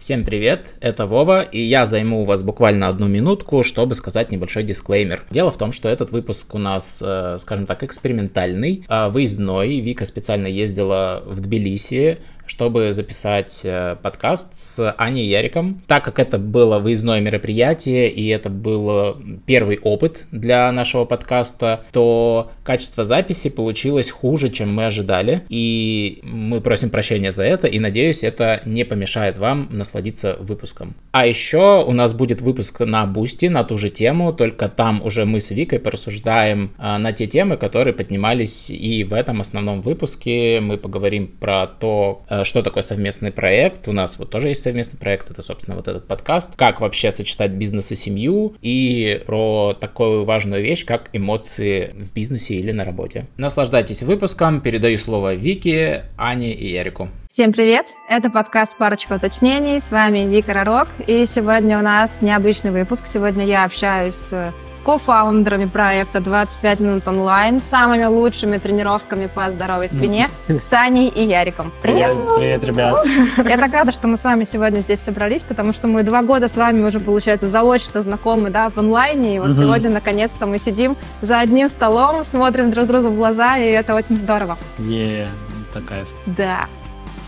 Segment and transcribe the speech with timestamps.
[0.00, 4.62] Всем привет, это Вова, и я займу у вас буквально одну минутку, чтобы сказать небольшой
[4.62, 5.24] дисклеймер.
[5.30, 9.80] Дело в том, что этот выпуск у нас, э, скажем так, экспериментальный, а выездной.
[9.80, 12.16] Вика специально ездила в Тбилиси,
[12.50, 15.80] чтобы записать э, подкаст с Аней Яриком.
[15.86, 19.16] Так как это было выездное мероприятие и это был
[19.46, 25.42] первый опыт для нашего подкаста, то качество записи получилось хуже, чем мы ожидали.
[25.48, 30.96] И мы просим прощения за это и надеюсь, это не помешает вам насладиться выпуском.
[31.12, 35.24] А еще у нас будет выпуск на Boosty на ту же тему, только там уже
[35.24, 40.58] мы с Викой порассуждаем а, на те темы, которые поднимались и в этом основном выпуске.
[40.60, 43.88] Мы поговорим про то, э, что такое совместный проект.
[43.88, 46.52] У нас вот тоже есть совместный проект, это, собственно, вот этот подкаст.
[46.56, 52.54] Как вообще сочетать бизнес и семью, и про такую важную вещь, как эмоции в бизнесе
[52.54, 53.26] или на работе.
[53.36, 54.60] Наслаждайтесь выпуском.
[54.60, 57.08] Передаю слово Вике, Ане и Ярику.
[57.28, 57.86] Всем привет!
[58.08, 59.78] Это подкаст «Парочка уточнений».
[59.78, 60.88] С вами Вика Ророк.
[61.06, 63.06] И сегодня у нас необычный выпуск.
[63.06, 64.52] Сегодня я общаюсь с
[64.84, 70.28] кофаундерами проекта 25 минут онлайн, самыми лучшими тренировками по здоровой спине,
[70.58, 71.72] Саней и Яриком.
[71.82, 72.16] Привет!
[72.36, 73.06] Привет, ребят!
[73.36, 76.48] Я так рада, что мы с вами сегодня здесь собрались, потому что мы два года
[76.48, 79.56] с вами уже, получается, заочно знакомы, да, в онлайне, и вот угу.
[79.56, 84.16] сегодня, наконец-то, мы сидим за одним столом, смотрим друг другу в глаза, и это очень
[84.16, 84.56] здорово.
[84.78, 85.28] Е, yeah,
[85.72, 86.06] такая.
[86.26, 86.66] Да.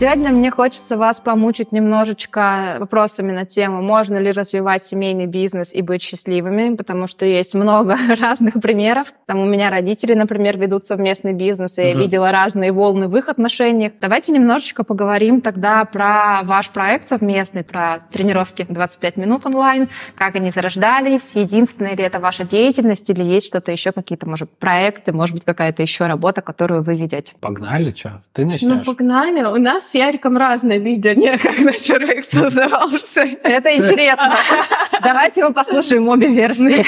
[0.02, 5.80] Сегодня мне хочется вас помучить немножечко вопросами на тему, можно ли развивать семейный бизнес и
[5.80, 9.14] быть счастливыми, потому что есть много разных примеров.
[9.26, 11.88] Там у меня родители, например, ведут совместный бизнес, и mm-hmm.
[11.88, 13.92] я видела разные волны в их отношениях.
[14.00, 20.50] Давайте немножечко поговорим тогда про ваш проект совместный, про тренировки 25 минут онлайн, как они
[20.50, 25.44] зарождались, единственная ли это ваша деятельность или есть что-то еще, какие-то, может, проекты, может быть,
[25.44, 27.34] какая-то еще работа, которую вы ведете.
[27.38, 28.20] Погнали, что?
[28.32, 28.68] Ты начнешь?
[28.68, 29.44] Ну, погнали.
[29.44, 33.26] У нас с Яриком разное видение, как наш проект назывался.
[33.42, 34.34] Это интересно.
[35.04, 36.82] Давайте мы послушаем обе версии.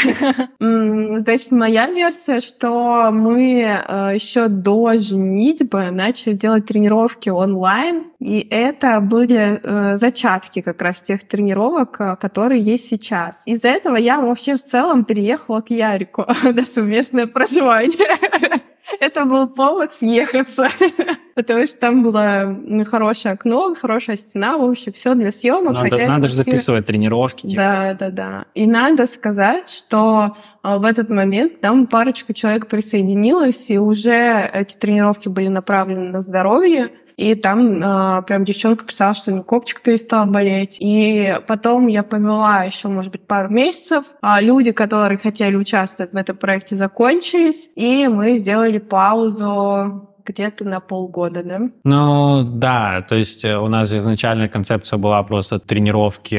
[1.19, 9.01] Значит, моя версия, что мы э, еще до женитьбы начали делать тренировки онлайн, и это
[9.01, 13.42] были э, зачатки как раз тех тренировок, э, которые есть сейчас.
[13.45, 18.64] Из-за этого я вообще в целом переехала к Ярику на совместное проживание.
[19.00, 20.68] Это был повод съехаться,
[21.34, 25.72] потому что там было хорошее окно, хорошая стена, в общем, все для съемок.
[25.72, 27.48] Надо, надо же записывать тренировки.
[27.48, 27.62] Типа.
[27.62, 28.44] Да, да, да.
[28.55, 34.77] И надо сказать, что а, в этот момент там парочка человек присоединилась, и уже эти
[34.77, 39.83] тренировки были направлены на здоровье, и там э, прям девчонка писала, что у нее копчик
[39.83, 40.79] перестал болеть.
[40.80, 44.05] И потом я повела еще, может быть, пару месяцев.
[44.20, 47.70] А люди, которые хотели участвовать в этом проекте, закончились.
[47.77, 51.61] И мы сделали паузу где-то на полгода, да?
[51.85, 56.39] Ну, да, то есть э, у нас изначальная концепция была просто тренировки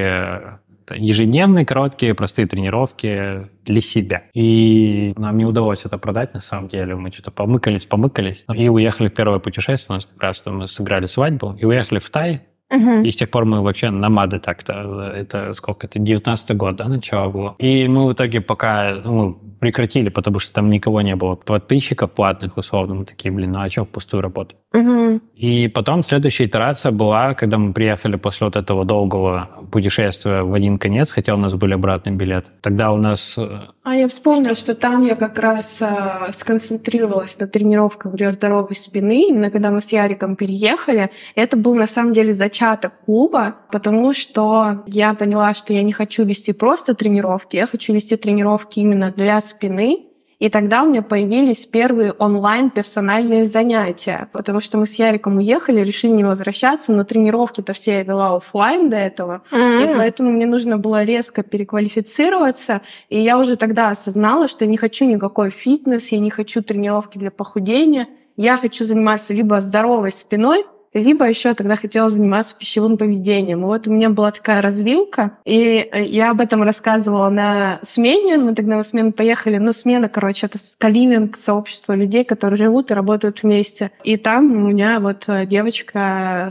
[0.94, 4.24] ежедневные, короткие, простые тренировки для себя.
[4.34, 6.96] И нам не удалось это продать, на самом деле.
[6.96, 8.46] Мы что-то помыкались, помыкались.
[8.54, 9.96] И уехали в первое путешествие.
[9.96, 11.56] У нас как раз мы сыграли свадьбу.
[11.60, 12.44] И уехали в Тай.
[12.74, 13.06] Uh-huh.
[13.06, 15.12] И с тех пор мы вообще намады так-то.
[15.16, 15.86] Это сколько?
[15.86, 17.56] Это 19 год, да, начало было.
[17.60, 22.58] И мы в итоге пока ну, прекратили, потому что там никого не было подписчиков платных,
[22.58, 22.96] условно.
[22.96, 24.56] Мы такие, блин, ну а что пустую работу?
[24.76, 25.22] Угу.
[25.36, 30.78] И потом следующая итерация была, когда мы приехали после вот этого долгого путешествия в один
[30.78, 32.52] конец, хотя у нас были обратный билет.
[32.62, 33.38] Тогда у нас...
[33.38, 38.76] Э, а я вспомнила, что там я как раз э, сконцентрировалась на тренировках для здоровой
[38.76, 39.30] спины.
[39.30, 44.84] Именно когда мы с Яриком переехали, это был на самом деле зачаток клуба, потому что
[44.88, 49.40] я поняла, что я не хочу вести просто тренировки, я хочу вести тренировки именно для
[49.40, 50.06] спины,
[50.40, 55.80] и тогда у меня появились первые онлайн персональные занятия, потому что мы с Яриком уехали,
[55.82, 59.94] решили не возвращаться, но тренировки-то все я вела офлайн до этого, mm-hmm.
[59.94, 64.78] и поэтому мне нужно было резко переквалифицироваться, и я уже тогда осознала, что я не
[64.78, 68.08] хочу никакой фитнес, я не хочу тренировки для похудения,
[68.38, 70.66] я хочу заниматься либо здоровой спиной,
[71.00, 73.62] либо еще тогда хотела заниматься пищевым поведением.
[73.62, 78.38] И вот у меня была такая развилка, и э, я об этом рассказывала на смене.
[78.38, 79.58] Мы тогда на смену поехали.
[79.58, 83.92] Ну, смена, короче, это каливинг, сообщество людей, которые живут и работают вместе.
[84.04, 86.50] И там у меня вот э, девочка,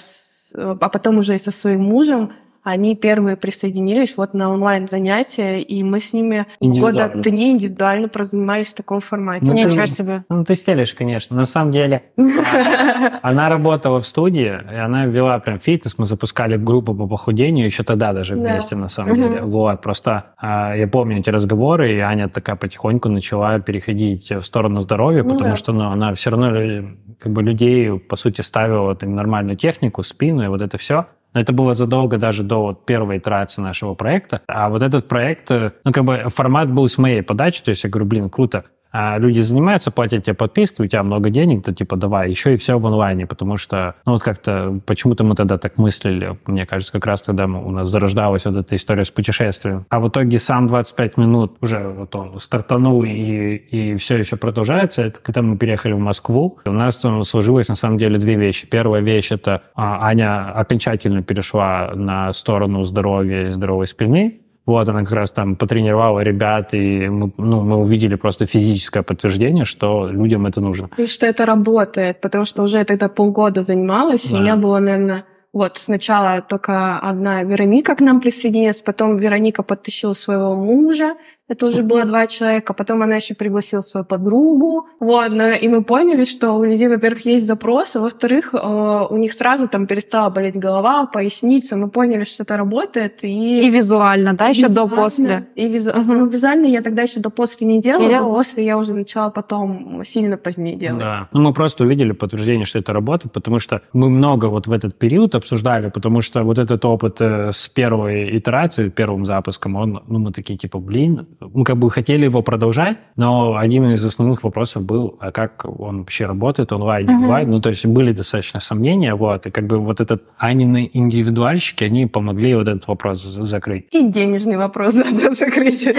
[0.54, 2.32] а потом уже и со своим мужем,
[2.64, 8.74] они первые присоединились вот на онлайн-занятия, и мы с ними года три индивидуально прозанимались в
[8.74, 9.44] таком формате.
[9.46, 10.24] Ну, Ничего ты, себе.
[10.30, 11.36] Ну, ты стелишь, конечно.
[11.36, 12.04] На самом деле,
[13.22, 17.82] она работала в студии, и она вела прям фитнес, мы запускали группу по похудению, еще
[17.82, 19.42] тогда даже вместе, на самом деле.
[19.42, 24.80] Вот, просто а, я помню эти разговоры, и Аня такая потихоньку начала переходить в сторону
[24.80, 26.88] здоровья, ну потому что ну, она все равно
[27.20, 31.06] как бы людей, по сути, ставила нормальную технику, спину и вот это все.
[31.34, 34.42] Но это было задолго даже до вот первой итерации нашего проекта.
[34.46, 37.84] А вот этот проект, э, ну, как бы формат был с моей подачи, то есть
[37.84, 38.64] я говорю, блин, круто,
[38.96, 42.56] а люди занимаются, платят тебе подписку, у тебя много денег, то типа давай, еще и
[42.56, 46.92] все в онлайне, потому что, ну вот как-то, почему-то мы тогда так мыслили, мне кажется,
[46.92, 49.84] как раз тогда у нас зарождалась вот эта история с путешествием.
[49.88, 55.02] А в итоге сам 25 минут уже вот он стартанул и, и все еще продолжается.
[55.02, 58.68] Это когда мы переехали в Москву, у нас сложилось на самом деле две вещи.
[58.68, 65.00] Первая вещь это а, Аня окончательно перешла на сторону здоровья и здоровой спины, вот, она
[65.00, 70.46] как раз там потренировала ребят, и мы, ну, мы увидели просто физическое подтверждение, что людям
[70.46, 70.88] это нужно.
[70.96, 74.36] И что это работает, потому что уже я тогда полгода занималась, да.
[74.36, 75.24] и у меня было, наверное,
[75.54, 81.14] вот сначала только одна Вероника к нам присоединилась, потом Вероника подтащила своего мужа,
[81.46, 82.72] это уже было два человека.
[82.72, 84.86] Потом она еще пригласила свою подругу.
[84.98, 85.30] Вот,
[85.62, 89.86] и мы поняли, что у людей, во-первых, есть запросы, во-вторых, э, у них сразу там
[89.86, 91.76] перестала болеть голова, поясница.
[91.76, 93.24] Мы поняли, что это работает.
[93.24, 95.46] И, и визуально, да, еще до-после.
[95.54, 95.90] И визу...
[95.90, 96.12] угу.
[96.12, 100.36] ну, визуально я тогда еще до-после не делала, я после я уже начала потом сильно
[100.38, 101.00] позднее делать.
[101.00, 101.28] Да.
[101.32, 104.98] Ну, мы просто увидели подтверждение, что это работает, потому что мы много вот в этот
[104.98, 110.18] период обсуждали, потому что вот этот опыт э, с первой итерации, первым запуском, он, ну,
[110.18, 114.84] мы такие, типа, блин, мы как бы хотели его продолжать, но один из основных вопросов
[114.84, 117.14] был, а как он вообще работает онлайн, uh-huh.
[117.14, 117.50] онлайн.
[117.50, 122.06] Ну, то есть были достаточно сомнения, вот, и как бы вот этот Анины индивидуальщики, они
[122.06, 123.86] помогли вот этот вопрос закрыть.
[123.92, 125.88] И денежный вопрос закрыть.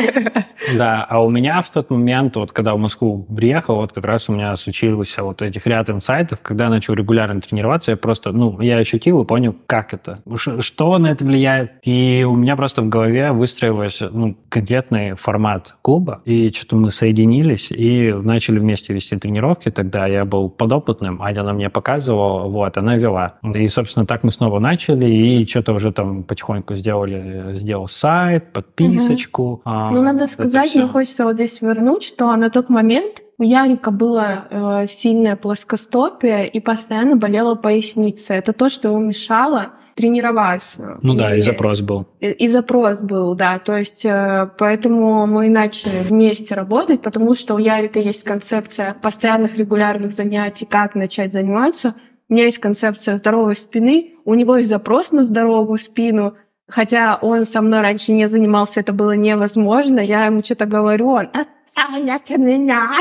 [0.75, 4.29] Да, а у меня в тот момент, вот когда в Москву приехал, вот как раз
[4.29, 8.59] у меня случилось вот этих ряд инсайтов, когда я начал регулярно тренироваться, я просто, ну,
[8.61, 10.21] я ощутил и понял, как это,
[10.59, 11.73] что на это влияет.
[11.83, 15.34] И у меня просто в голове выстроилось ну, конкретный формат
[15.81, 19.69] клуба, и что-то мы соединились и начали вместе вести тренировки.
[19.69, 23.35] Тогда я был подопытным, Аня на мне показывала, вот, она вела.
[23.43, 29.43] И, собственно, так мы снова начали, и что-то уже там потихоньку сделали, сделал сайт, подписочку.
[29.43, 29.61] Угу.
[29.65, 33.91] А, ну, надо сказать, мне хочется вот здесь вернуть, что на тот момент у Ярика
[33.91, 38.33] было э, сильное плоскостопие и постоянно болела поясница.
[38.33, 40.99] Это то, что ему мешало тренироваться.
[41.01, 42.07] Ну и, да, и запрос был.
[42.19, 43.59] И, и запрос был, да.
[43.59, 49.57] То есть э, поэтому мы начали вместе работать, потому что у Ярика есть концепция постоянных
[49.57, 51.95] регулярных занятий, как начать заниматься.
[52.27, 56.35] У меня есть концепция здоровой спины, у него есть запрос на здоровую спину,
[56.67, 59.99] Хотя он со мной раньше не занимался, это было невозможно.
[59.99, 62.91] Я ему что-то говорю, он отстаньте меня.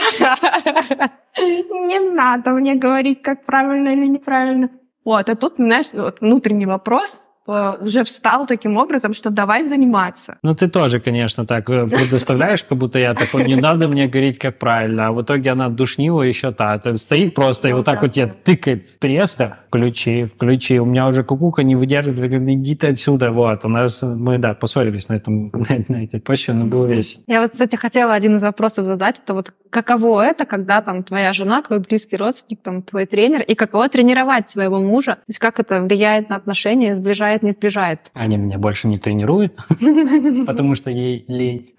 [1.36, 4.70] Не надо мне говорить, как правильно или неправильно.
[5.04, 10.38] Вот, а тут, знаешь, вот внутренний вопрос, Э, уже встал таким образом, что давай заниматься.
[10.42, 14.38] Ну, ты тоже, конечно, так э, предоставляешь, как будто я такой, не надо мне говорить,
[14.38, 15.08] как правильно.
[15.08, 16.80] А в итоге она душнила еще та.
[16.96, 19.58] Стоит просто и вот так вот тебе тыкает пресса.
[19.74, 20.78] Включи, включи.
[20.78, 22.32] У меня уже кукуха не выдерживает.
[22.32, 23.32] Иди ты отсюда.
[23.32, 23.64] Вот.
[23.64, 25.50] У нас, мы, да, поссорились на этом,
[25.88, 27.24] на этой почве, но было весело.
[27.26, 29.20] Я вот, кстати, хотела один из вопросов задать.
[29.24, 33.56] Это вот каково это, когда там твоя жена, твой близкий родственник, там твой тренер, и
[33.56, 35.14] каково тренировать своего мужа?
[35.14, 38.12] То есть как это влияет на отношения, сближает не сближает.
[38.14, 39.56] Аня меня больше не тренирует,
[40.46, 41.74] потому что ей лень.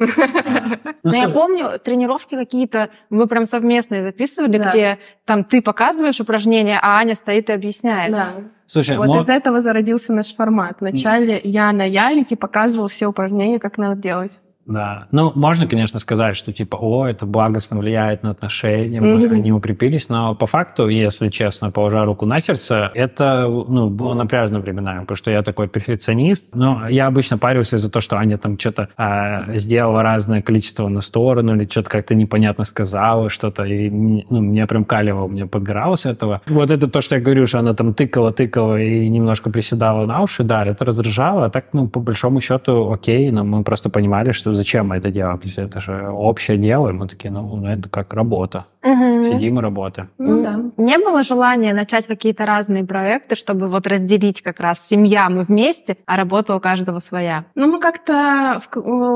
[1.04, 6.80] Но ну, я помню, тренировки какие-то вы прям совместные записывали, где там ты показываешь упражнения,
[6.82, 7.85] а Аня стоит и объясняет.
[7.86, 8.34] Да.
[8.68, 9.22] Слушай, вот но...
[9.22, 10.78] из этого зародился наш формат.
[10.80, 14.40] Вначале я на Ярике показывал все упражнения, как надо делать.
[14.66, 15.08] Да.
[15.12, 19.34] Ну, можно, конечно, сказать, что типа, о, это благостно влияет на отношения, мы, mm-hmm.
[19.34, 24.60] они укрепились, но по факту, если честно, положа руку на сердце, это, ну, было напряжно
[24.60, 28.58] временами, потому что я такой перфекционист, но я обычно парился за то, что Аня там
[28.58, 34.42] что-то э, сделала разное количество на сторону или что-то как-то непонятно сказала, что-то, и ну,
[34.42, 36.42] меня прям калево, мне подгорало с этого.
[36.48, 40.24] Вот это то, что я говорю, что она там тыкала, тыкала и немножко приседала на
[40.24, 44.32] уши, да, это раздражало, а так, ну, по большому счету, окей, но мы просто понимали,
[44.32, 45.40] что зачем мы это делаем?
[45.44, 48.66] Есть это же общее дело, и мы такие, ну, ну это как работа.
[48.86, 49.26] Угу.
[49.34, 50.10] Сидим и работаем.
[50.20, 50.62] Ну да.
[50.78, 55.98] Не было желания начать какие-то разные проекты, чтобы вот разделить как раз семья мы вместе,
[56.06, 57.46] а работа у каждого своя?
[57.56, 58.60] Ну, мы как-то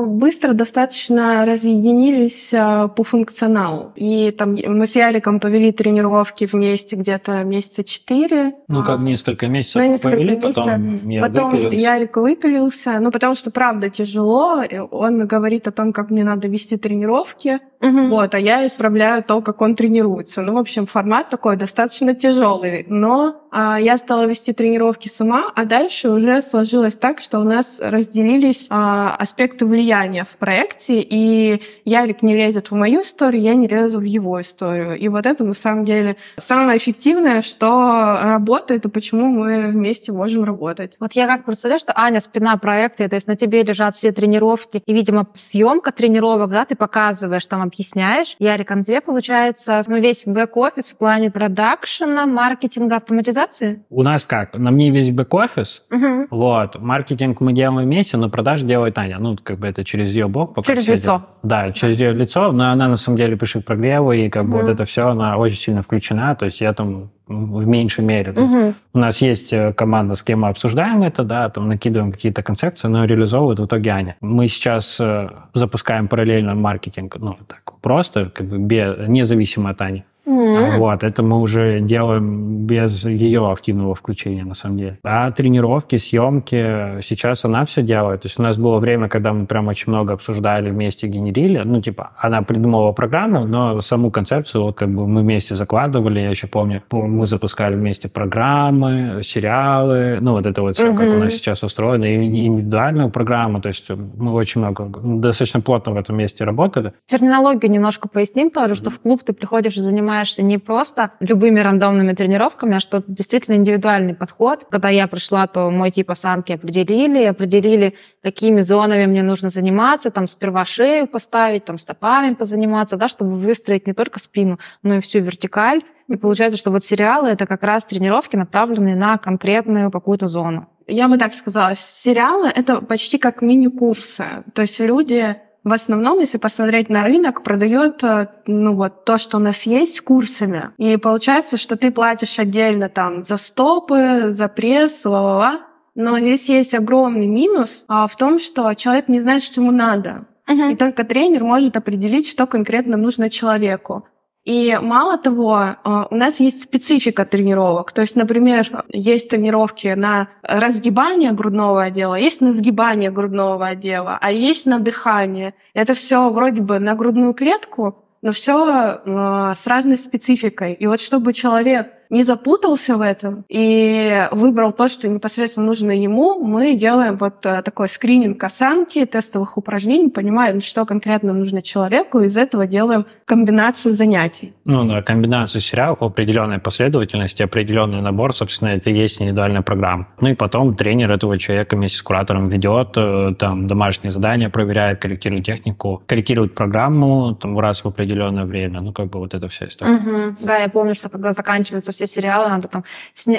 [0.06, 3.92] быстро достаточно разъединились а, по функционалу.
[3.94, 8.54] И там мы с Яриком повели тренировки вместе где-то месяца четыре.
[8.66, 10.54] Ну, как несколько месяцев ну, несколько повели, месяцев.
[10.56, 11.76] потом я Потом выпилился.
[11.76, 13.00] Ярик выпилился.
[13.00, 14.62] Ну, потому что, правда, тяжело.
[14.90, 17.60] Он говорит о том, как мне надо вести тренировки.
[17.80, 18.08] Угу.
[18.08, 20.42] Вот, а я исправляю то, как он тренируется.
[20.42, 22.84] Ну, в общем, формат такой достаточно тяжелый.
[22.88, 27.80] Но а, я стала вести тренировки сама, а дальше уже сложилось так, что у нас
[27.80, 33.66] разделились а, аспекты влияния в проекте, и Ярик не лезет в мою историю, я не
[33.66, 34.96] лезу в его историю.
[34.96, 40.44] И вот это, на самом деле, самое эффективное, что работает, и почему мы вместе можем
[40.44, 40.96] работать.
[41.00, 44.82] Вот я как представляю, что Аня спина проекта, то есть на тебе лежат все тренировки,
[44.86, 48.36] и, видимо, съемка тренировок, да, ты показываешь, там объясняешь.
[48.38, 49.49] Ярик, а на тебе, получается,
[49.86, 53.82] ну, весь бэк-офис в плане продакшена, маркетинга, автоматизации?
[53.90, 54.54] У нас как?
[54.54, 56.26] На мне весь бэк-офис, угу.
[56.30, 56.78] вот.
[56.80, 59.18] Маркетинг мы делаем вместе, но продажи делает Аня.
[59.18, 60.64] Ну, как бы это через ее блог.
[60.64, 61.16] Через лицо.
[61.16, 64.60] Это, да, через ее лицо, но она на самом деле пишет прогревы, и как бы
[64.60, 68.32] вот это все, она очень сильно включена, то есть я там в меньшей мере.
[68.32, 68.74] Угу.
[68.94, 72.88] У нас есть э, команда, с кем мы обсуждаем это, да, там накидываем какие-то концепции,
[72.88, 74.16] но реализовывает в итоге Аня.
[74.20, 79.08] Мы сейчас э, запускаем параллельно маркетинг, ну, так просто, как бы без,
[79.40, 80.04] независимо от Ани.
[80.26, 80.78] Mm-hmm.
[80.78, 84.98] Вот, это мы уже делаем без ее активного включения, на самом деле.
[85.02, 88.22] А тренировки, съемки, сейчас она все делает.
[88.22, 91.62] То есть у нас было время, когда мы прям очень много обсуждали, вместе генерили.
[91.64, 96.20] Ну, типа, она придумала программу, но саму концепцию вот как бы мы вместе закладывали.
[96.20, 100.96] Я еще помню, мы запускали вместе программы, сериалы, ну, вот это вот все, mm-hmm.
[100.96, 103.60] как у нас сейчас устроено, и индивидуальную программу.
[103.60, 106.92] То есть мы очень много, достаточно плотно в этом месте работали.
[107.06, 111.60] Терминологию немножко поясним тоже, что в клуб ты приходишь и занимаешься занимаешься не просто любыми
[111.60, 114.66] рандомными тренировками, а что действительно индивидуальный подход.
[114.68, 120.26] Когда я пришла, то мой тип осанки определили, определили, какими зонами мне нужно заниматься, там
[120.26, 125.20] сперва шею поставить, там стопами позаниматься, да, чтобы выстроить не только спину, но и всю
[125.20, 125.82] вертикаль.
[126.08, 130.66] И получается, что вот сериалы— это как раз тренировки, направленные на конкретную какую-то зону.
[130.88, 134.24] Я бы так сказала, сериалы— это почти как мини-курсы.
[134.54, 139.36] То есть люди в основном, если посмотреть на рынок, продает э, ну вот то, что
[139.36, 140.70] у нас есть курсами.
[140.78, 145.60] И получается, что ты платишь отдельно там за стопы, за пресс, ла-ла-ла.
[145.94, 150.26] Но здесь есть огромный минус а, в том, что человек не знает, что ему надо.
[150.48, 150.72] Uh-huh.
[150.72, 154.06] И только тренер может определить, что конкретно нужно человеку.
[154.50, 157.92] И мало того, э, у нас есть специфика тренировок.
[157.92, 164.32] То есть, например, есть тренировки на разгибание грудного отдела, есть на сгибание грудного отдела, а
[164.32, 165.54] есть на дыхание.
[165.72, 170.72] Это все вроде бы на грудную клетку, но все э, с разной спецификой.
[170.72, 176.38] И вот чтобы человек не запутался в этом и выбрал то, что непосредственно нужно ему,
[176.42, 182.26] мы делаем вот э, такой скрининг осанки, тестовых упражнений, понимаем, что конкретно нужно человеку, и
[182.26, 184.52] из этого делаем комбинацию занятий.
[184.64, 190.08] Ну да, комбинацию сериалов по определенной последовательности, определенный набор, собственно, это и есть индивидуальная программа.
[190.20, 195.00] Ну и потом тренер этого человека вместе с куратором ведет, э, там домашние задания проверяет,
[195.00, 198.80] корректирует технику, корректирует программу там, раз в определенное время.
[198.80, 199.94] Ну как бы вот это вся история.
[199.94, 200.36] Угу.
[200.40, 202.84] Да, я помню, что когда заканчивается все сериалы, надо там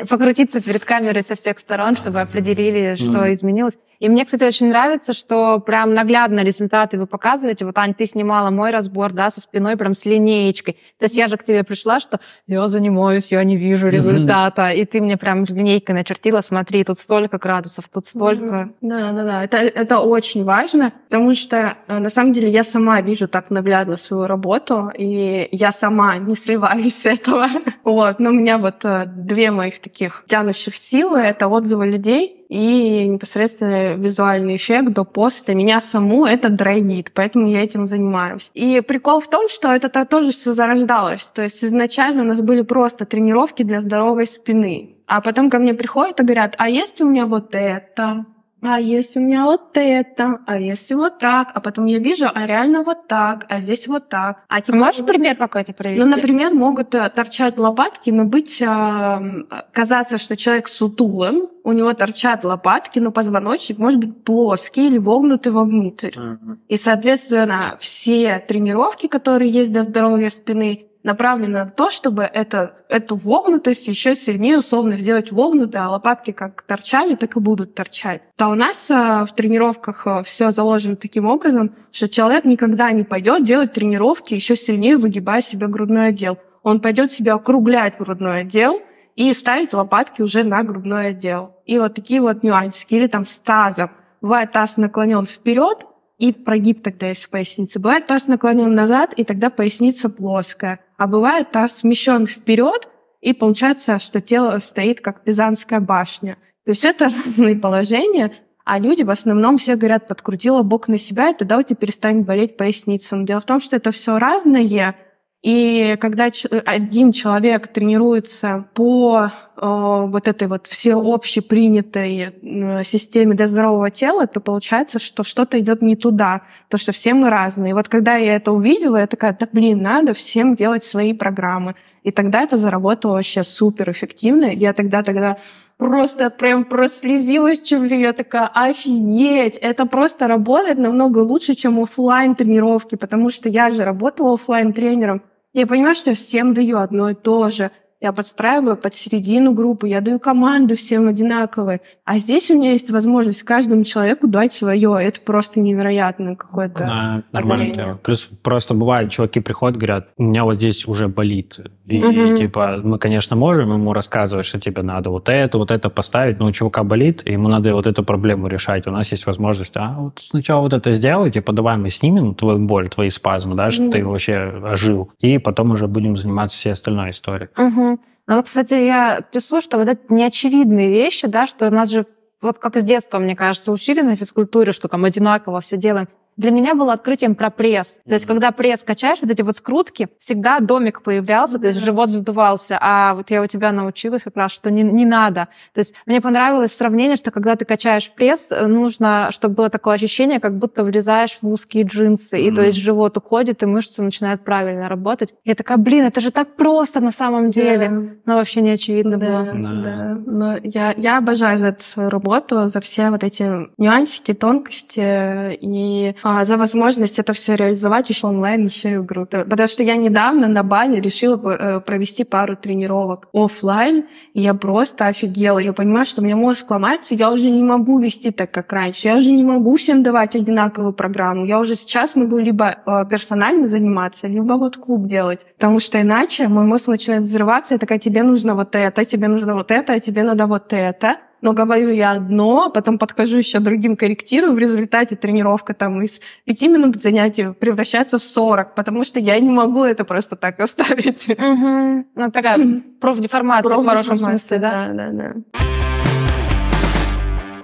[0.07, 3.33] покрутиться перед камерой со всех сторон, чтобы определили, что mm.
[3.33, 3.77] изменилось.
[4.01, 7.65] И мне, кстати, очень нравится, что прям наглядно результаты вы показываете.
[7.65, 10.73] Вот, Ань, ты снимала мой разбор, да, со спиной прям с линеечкой.
[10.97, 14.63] То есть я же к тебе пришла, что я занимаюсь, я не вижу результата.
[14.63, 14.75] Mm-hmm.
[14.75, 18.43] И ты мне прям линейкой начертила, смотри, тут столько градусов, тут столько.
[18.43, 18.75] Mm-hmm.
[18.81, 19.43] Да, да, да.
[19.43, 23.97] Это, это очень важно, потому что э, на самом деле я сама вижу так наглядно
[23.97, 27.47] свою работу, и я сама не сливаюсь с этого.
[27.83, 28.19] Вот.
[28.19, 33.93] Но у меня вот э, две моих таких тянущих силы— это отзывы людей, и непосредственно
[33.93, 35.55] визуальный эффект до-после.
[35.55, 38.51] Меня саму это драйвит, поэтому я этим занимаюсь.
[38.53, 41.25] И прикол в том, что это тоже все зарождалось.
[41.27, 44.97] То есть изначально у нас были просто тренировки для здоровой спины.
[45.07, 48.25] А потом ко мне приходят и говорят, а если у меня вот это,
[48.61, 52.45] а если у меня вот это, а если вот так, а потом я вижу, а
[52.45, 54.43] реально вот так, а здесь вот так.
[54.47, 56.07] А типа, можешь пример какой-то привести?
[56.07, 61.91] Ну, например, могут э, торчать лопатки, но быть, э, казаться, что человек сутулым, у него
[61.93, 66.09] торчат лопатки, но позвоночник может быть плоский или вогнутый вовнутрь.
[66.09, 66.57] Uh-huh.
[66.67, 73.15] И, соответственно, все тренировки, которые есть для здоровья спины, направлена на то, чтобы это, эту
[73.15, 78.21] вогнутость еще сильнее условно сделать вогнутой, а лопатки как торчали, так и будут торчать.
[78.35, 83.03] То у нас э, в тренировках э, все заложено таким образом, что человек никогда не
[83.03, 86.37] пойдет делать тренировки еще сильнее выгибая себе грудной отдел.
[86.63, 88.81] Он пойдет себе округлять грудной отдел
[89.15, 91.55] и ставить лопатки уже на грудной отдел.
[91.65, 92.95] И вот такие вот нюансики.
[92.95, 93.91] Или там с тазом.
[94.21, 95.85] Бывает таз наклонен вперед,
[96.17, 97.79] и прогиб тогда есть в пояснице.
[97.79, 100.79] Бывает таз наклонен назад, и тогда поясница плоская.
[101.01, 102.87] А бывает таз смещен вперед,
[103.21, 106.37] и получается, что тело стоит как Пизанская башня.
[106.63, 108.33] То есть это разные положения,
[108.65, 112.27] а люди в основном все говорят, подкрутила бок на себя, и тогда у тебя перестанет
[112.27, 113.15] болеть поясница.
[113.15, 114.95] Но дело в том, что это все разное,
[115.41, 116.29] И когда
[116.65, 124.99] один человек тренируется по вот этой вот всеобщей принятой системе для здорового тела, то получается,
[124.99, 127.71] что что-то идет не туда, то что все мы разные.
[127.71, 131.75] И вот когда я это увидела, я такая, да блин, надо всем делать свои программы.
[132.03, 134.45] И тогда это заработало вообще супер эффективно.
[134.45, 135.37] Я тогда тогда
[135.77, 138.01] просто прям прослезилась чуть ли.
[138.01, 143.83] Я такая, офигеть, это просто работает намного лучше, чем офлайн тренировки, потому что я же
[143.83, 145.21] работала офлайн тренером.
[145.53, 147.71] Я понимаю, что я всем даю одно и то же.
[148.01, 151.81] Я подстраиваю под середину группы, я даю команду всем одинаковые.
[152.03, 154.97] А здесь у меня есть возможность каждому человеку дать свое.
[154.99, 157.99] Это просто невероятно какое-то да, нормально.
[158.01, 161.59] Плюс просто бывает, чуваки приходят, говорят, у меня вот здесь уже болит.
[161.85, 162.37] И, угу.
[162.37, 166.47] типа, мы, конечно, можем ему рассказывать, что тебе надо вот это, вот это поставить, но
[166.47, 168.87] у чувака болит, и ему надо вот эту проблему решать.
[168.87, 172.59] У нас есть возможность, а вот сначала вот это сделай, типа, давай мы снимем твою
[172.59, 173.91] боль, твои спазмы, да, что угу.
[173.91, 177.49] ты вообще ожил, и потом уже будем заниматься всей остальной историей.
[177.57, 177.90] Угу.
[178.31, 182.05] Ну вот, кстати, я пишу, что вот это неочевидные вещи, да, что у нас же
[182.39, 186.07] вот как из детства, мне кажется, учили на физкультуре, что там одинаково все делаем
[186.41, 188.01] для меня было открытием про пресс.
[188.05, 192.09] То есть, когда пресс качаешь, вот эти вот скрутки, всегда домик появлялся, то есть живот
[192.09, 192.77] вздувался.
[192.81, 195.47] А вот я у тебя научилась как раз, что не, не надо.
[195.73, 200.39] То есть, мне понравилось сравнение, что когда ты качаешь пресс, нужно, чтобы было такое ощущение,
[200.39, 202.47] как будто влезаешь в узкие джинсы, mm-hmm.
[202.47, 205.33] и то есть живот уходит, и мышцы начинают правильно работать.
[205.45, 207.85] Я такая, блин, это же так просто на самом деле.
[207.85, 208.17] Yeah.
[208.25, 209.45] Но вообще не очевидно да, было.
[209.53, 210.17] Да, да.
[210.25, 213.43] Но я, я обожаю за эту свою работу, за все вот эти
[213.77, 219.45] нюансики, тонкости и а, за возможность это все реализовать еще онлайн, еще и круто.
[219.49, 225.07] Потому что я недавно на Бали решила э, провести пару тренировок офлайн, и я просто
[225.07, 225.59] офигела.
[225.59, 229.07] Я понимаю, что у меня мозг ломается, я уже не могу вести так, как раньше.
[229.07, 231.45] Я уже не могу всем давать одинаковую программу.
[231.45, 235.45] Я уже сейчас могу либо э, персонально заниматься, либо вот клуб делать.
[235.55, 239.55] Потому что иначе мой мозг начинает взрываться, и такая, тебе нужно вот это, тебе нужно
[239.55, 243.95] вот это, а тебе надо вот это но говорю я одно, потом подхожу еще другим,
[243.97, 249.39] корректирую, в результате тренировка там из 5 минут занятия превращается в 40, потому что я
[249.39, 251.29] не могу это просто так оставить.
[251.29, 252.05] Угу.
[252.15, 252.57] Ну, такая
[252.99, 254.89] профдеформация в хорошем смысле, да?
[254.91, 255.80] Да, да, да.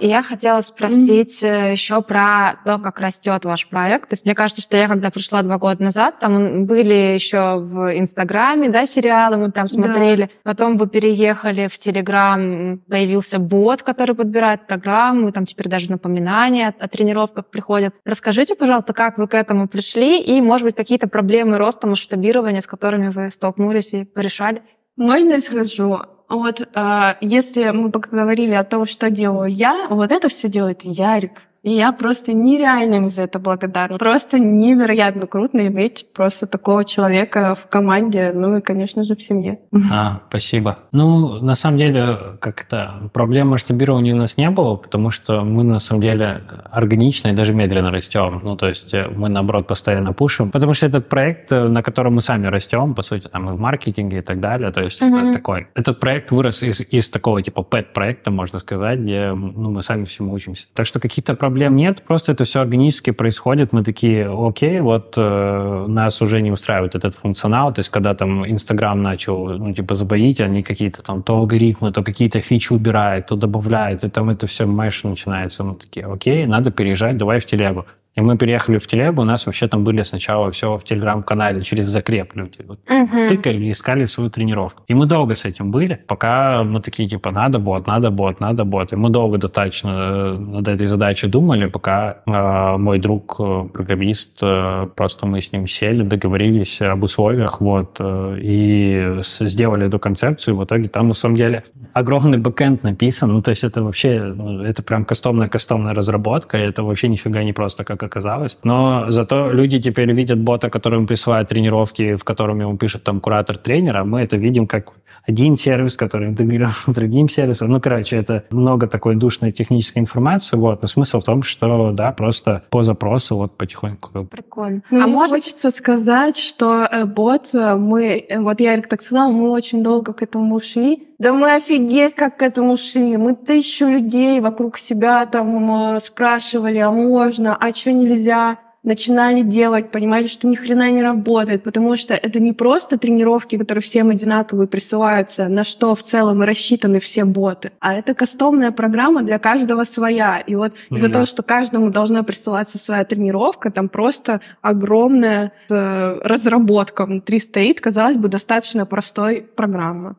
[0.00, 1.72] И я хотела спросить mm-hmm.
[1.72, 4.08] еще про то, как растет ваш проект.
[4.08, 7.98] То есть мне кажется, что я когда пришла два года назад, там были еще в
[7.98, 10.22] Инстаграме, да, сериалы мы прям смотрели.
[10.22, 10.30] Да.
[10.44, 16.88] Потом вы переехали в Телеграм, появился бот, который подбирает программу, там теперь даже напоминания о,
[16.88, 17.94] тренировках приходят.
[18.04, 22.66] Расскажите, пожалуйста, как вы к этому пришли и, может быть, какие-то проблемы роста, масштабирования, с
[22.66, 24.62] которыми вы столкнулись и порешали?
[24.96, 25.98] Можно я скажу?
[26.28, 31.42] Вот а, если мы поговорили о том, что делаю я, вот это все делает Ярик.
[31.62, 33.98] И я просто нереально ему за это благодарна.
[33.98, 39.58] Просто невероятно круто иметь просто такого человека в команде, ну и, конечно же, в семье.
[39.92, 40.78] А, спасибо.
[40.92, 45.64] Ну, на самом деле, как это, проблем масштабирования у нас не было, потому что мы,
[45.64, 48.40] на самом деле, органично и даже медленно растем.
[48.44, 50.50] Ну, то есть э, мы, наоборот, постоянно пушим.
[50.50, 53.60] Потому что этот проект, э, на котором мы сами растем, по сути, там и в
[53.60, 55.32] маркетинге и так далее, то есть mm-hmm.
[55.32, 55.68] такой.
[55.74, 60.32] Этот проект вырос из, из такого типа пэт-проекта, можно сказать, где ну, мы сами всему
[60.32, 60.66] учимся.
[60.74, 63.72] Так что каких-то проблем нет, просто это все органически происходит.
[63.72, 67.72] Мы такие, окей, вот э, нас уже не устраивает этот функционал.
[67.72, 72.02] То есть, когда там Инстаграм начал, ну, типа, забоить, они какие-то там то алгоритмы, то
[72.02, 75.64] какие-то фичи убирают, то добавляют, и там это все мэш начинается.
[75.64, 77.86] Мы такие, окей, надо переезжать, давай в телегу.
[78.18, 81.86] И мы переехали в телегу, у нас вообще там были сначала все в телеграм-канале через
[81.86, 82.58] закреп люди.
[82.66, 83.28] Вот, uh-huh.
[83.28, 84.82] Тыкали, искали свою тренировку.
[84.88, 88.64] И мы долго с этим были, пока мы такие, типа, надо бот, надо бот, надо
[88.64, 88.92] бот.
[88.92, 94.40] И мы долго достаточно э, над этой задачей думали, пока э, мой друг, э, программист,
[94.42, 100.56] э, просто мы с ним сели, договорились об условиях, вот, э, и сделали эту концепцию.
[100.56, 103.32] И в итоге там, на самом деле, огромный бэкэнд написан.
[103.32, 107.84] Ну, то есть это вообще, ну, это прям кастомная-кастомная разработка, это вообще нифига не просто
[107.84, 108.58] как оказалось.
[108.64, 113.20] Но зато люди теперь видят бота, который им присылает тренировки, в котором ему пишет там
[113.20, 114.04] куратор тренера.
[114.04, 114.92] Мы это видим как
[115.28, 117.68] один сервис, который интегрирован с другим сервисом.
[117.68, 120.82] Ну, короче, это много такой душной технической информации, вот.
[120.82, 124.24] Но смысл в том, что, да, просто по запросу вот потихоньку.
[124.24, 124.82] Прикольно.
[124.90, 125.34] Ну, а мне может...
[125.34, 130.14] хочется сказать, что э, бот, э, мы, э, вот я так сказала, мы очень долго
[130.14, 131.07] к этому шли.
[131.18, 133.16] Да мы офигеть, как к этому шли.
[133.16, 140.26] Мы тысячу людей вокруг себя там спрашивали, а можно, а что нельзя начинали делать, понимали,
[140.26, 145.48] что ни хрена не работает, потому что это не просто тренировки, которые всем одинаковые присылаются,
[145.48, 150.38] на что в целом и рассчитаны все боты, а это кастомная программа для каждого своя.
[150.38, 151.14] И вот из-за да.
[151.14, 158.16] того, что каждому должна присылаться своя тренировка, там просто огромная э, разработка внутри стоит, казалось
[158.16, 160.16] бы, достаточно простой программы.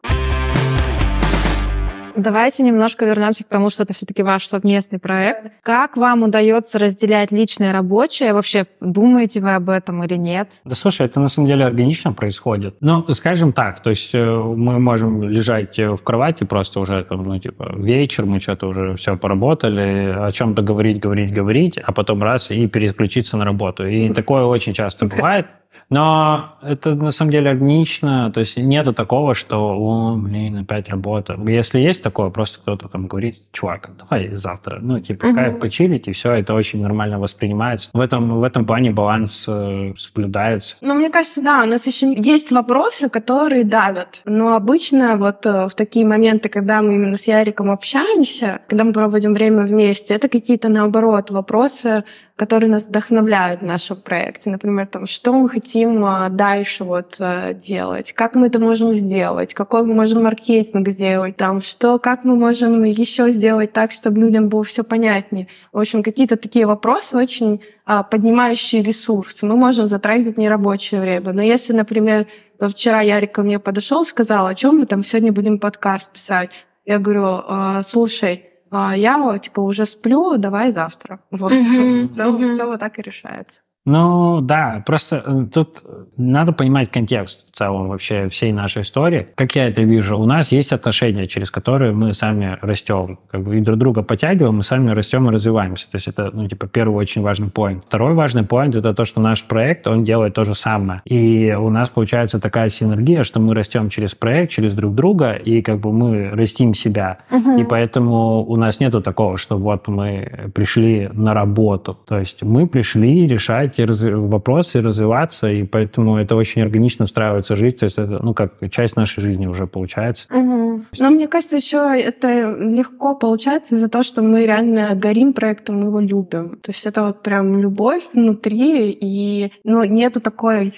[2.19, 5.51] Давайте немножко вернемся к тому, что это все-таки ваш совместный проект.
[5.63, 8.33] Как вам удается разделять личное и рабочее?
[8.33, 10.61] Вообще, думаете вы об этом или нет?
[10.65, 12.75] Да слушай, это на самом деле органично происходит.
[12.81, 17.73] Ну, скажем так, то есть э, мы можем лежать в кровати просто уже, ну, типа,
[17.77, 22.67] вечер, мы что-то уже все поработали, о чем-то говорить, говорить, говорить, а потом раз и
[22.67, 23.85] переключиться на работу.
[23.87, 25.47] И такое очень часто бывает.
[25.89, 31.37] Но это на самом деле органично, то есть нету такого, что, о, блин, опять работа.
[31.47, 35.35] Если есть такое, просто кто-то там говорит, чувак, давай завтра, ну, типа, угу.
[35.35, 37.89] кайф почилить, и все, это очень нормально воспринимается.
[37.93, 40.77] В этом, в этом плане баланс э, соблюдается.
[40.81, 44.21] Ну, мне кажется, да, у нас еще есть вопросы, которые давят.
[44.25, 48.93] Но обычно вот э, в такие моменты, когда мы именно с Яриком общаемся, когда мы
[48.93, 52.03] проводим время вместе, это какие-то, наоборот, вопросы,
[52.39, 54.49] которые нас вдохновляют в нашем проекте.
[54.49, 59.53] Например, там, что мы хотим а, дальше вот а, делать, как мы это можем сделать,
[59.53, 64.47] какой мы можем маркетинг сделать, там, что, как мы можем еще сделать так, чтобы людям
[64.47, 65.49] было все понятнее.
[65.73, 69.45] В общем, какие-то такие вопросы очень а, поднимающие ресурсы.
[69.45, 71.33] Мы можем затрагивать нерабочее время.
[71.33, 75.59] Но если, например, вчера Ярик ко мне подошел, сказал, о чем мы там сегодня будем
[75.59, 76.51] подкаст писать,
[76.85, 78.48] я говорю, слушай,
[78.95, 81.19] я типа уже сплю, давай завтра.
[81.31, 82.09] Вот mm-hmm.
[82.09, 82.53] все, mm-hmm.
[82.53, 83.61] все вот так и решается.
[83.85, 85.81] Ну да, просто э, тут
[86.17, 89.29] надо понимать контекст в целом вообще всей нашей истории.
[89.35, 93.57] Как я это вижу, у нас есть отношения, через которые мы сами растем, как бы
[93.57, 95.89] и друг друга подтягиваем, мы сами растем и развиваемся.
[95.89, 97.85] То есть это, ну, типа, первый очень важный поинт.
[97.85, 101.01] Второй важный поинт— это то, что наш проект, он делает то же самое.
[101.05, 105.61] И у нас получается такая синергия, что мы растем через проект, через друг друга, и
[105.61, 107.19] как бы мы растим себя.
[107.31, 107.61] Угу.
[107.61, 111.97] И поэтому у нас нету такого, что вот мы пришли на работу.
[112.07, 117.57] То есть мы пришли решать эти вопросы, развиваться, и поэтому это очень органично встраивается в
[117.57, 120.27] жизнь, то есть это, ну, как часть нашей жизни уже получается.
[120.33, 120.81] Угу.
[120.99, 125.87] Но мне кажется, еще это легко получается из-за того, что мы реально горим проектом, мы
[125.87, 126.57] его любим.
[126.61, 130.73] То есть это вот прям любовь внутри, и ну, нету такой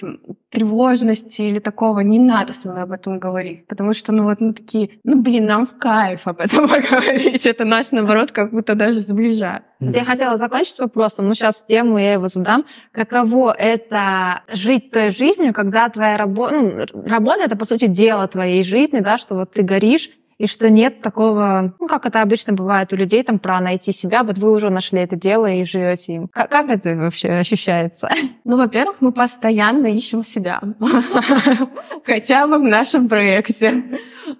[0.52, 3.66] тревожности или такого, не надо со мной об этом говорить.
[3.66, 7.46] Потому что, ну вот мы такие, ну блин, нам в кайф об этом поговорить.
[7.46, 9.62] Это нас, наоборот, как будто даже сближает.
[9.90, 12.64] Я хотела закончить вопросом, но сейчас в тему я его задам.
[12.92, 16.54] Каково это жить той жизнью, когда твоя работа...
[16.54, 20.10] Ну, работа— это, по сути, дело твоей жизни, да, что вот ты горишь,
[20.42, 24.24] и что нет такого, ну, как это обычно бывает у людей, там, про найти себя,
[24.24, 26.26] вот вы уже нашли это дело и живете им.
[26.32, 28.08] Как, как это вообще ощущается?
[28.44, 30.60] Ну, во-первых, мы постоянно ищем себя.
[32.04, 33.84] Хотя бы в нашем проекте.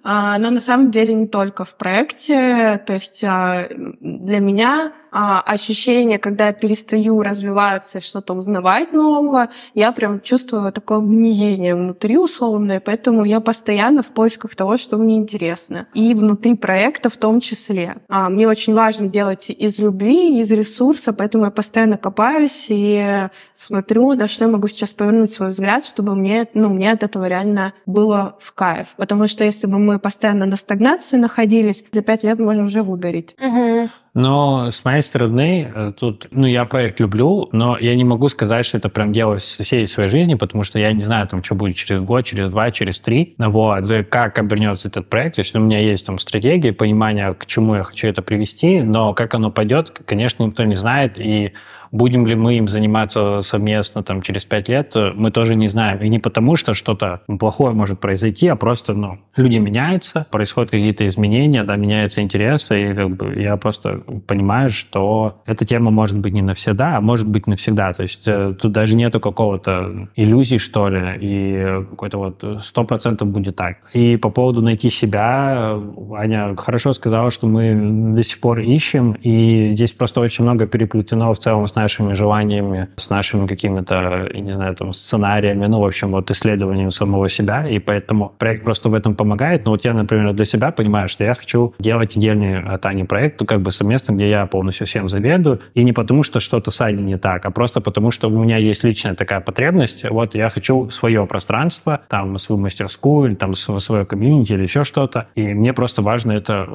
[0.03, 2.83] А, но на самом деле не только в проекте.
[2.85, 9.49] То есть а, для меня а, ощущение, когда я перестаю развиваться и что-то узнавать нового,
[9.75, 15.17] я прям чувствую такое гниение внутри условное, поэтому я постоянно в поисках того, что мне
[15.17, 15.87] интересно.
[15.93, 17.97] И внутри проекта в том числе.
[18.09, 24.13] А, мне очень важно делать из любви, из ресурса, поэтому я постоянно копаюсь и смотрю,
[24.13, 27.73] на что я могу сейчас повернуть свой взгляд, чтобы мне, ну, мне от этого реально
[27.85, 28.95] было в кайф.
[28.97, 33.35] Потому что если бы мы постоянно на стагнации находились, за пять лет можно уже выгореть.
[33.39, 33.89] Угу.
[34.13, 38.63] Но с моей стороны, э, тут, ну, я проект люблю, но я не могу сказать,
[38.63, 41.75] что это прям дело всей своей жизни, потому что я не знаю, там, что будет
[41.75, 43.35] через год, через два, через три.
[43.39, 45.35] Вот, как обернется этот проект.
[45.35, 49.13] То есть у меня есть там стратегия, понимание, к чему я хочу это привести, но
[49.15, 51.53] как оно пойдет, конечно, никто не знает, и
[51.93, 56.01] Будем ли мы им заниматься совместно там, через пять лет, э, мы тоже не знаем.
[56.01, 61.05] И не потому, что что-то плохое может произойти, а просто ну, люди меняются, происходят какие-то
[61.05, 66.33] изменения, да, меняются интересы, и как бы, я просто понимаю, что эта тема может быть
[66.33, 67.93] не навсегда, а может быть навсегда.
[67.93, 73.27] То есть э, тут даже нету какого-то иллюзии, что ли, и какой-то вот сто процентов
[73.27, 73.77] будет так.
[73.93, 75.79] И по поводу найти себя,
[76.15, 81.31] Аня хорошо сказала, что мы до сих пор ищем, и здесь просто очень много переплетено
[81.31, 86.11] в целом с нашими желаниями, с нашими какими-то, не знаю, там, сценариями, ну, в общем,
[86.11, 89.65] вот исследованием самого себя, и поэтому проект просто в этом помогает.
[89.65, 93.41] Но вот я, например, для себя понимаю, что я хочу делать отдельный от Ани проект,
[93.41, 96.81] ну, как бы совместно, где я полностью всем заведую, и не потому, что что-то с
[96.81, 100.49] Аней не так, а просто потому, что у меня есть личная такая потребность, вот я
[100.49, 105.73] хочу свое пространство, там, свою мастерскую, или там, свое комьюнити или еще что-то, и мне
[105.73, 106.67] просто важно это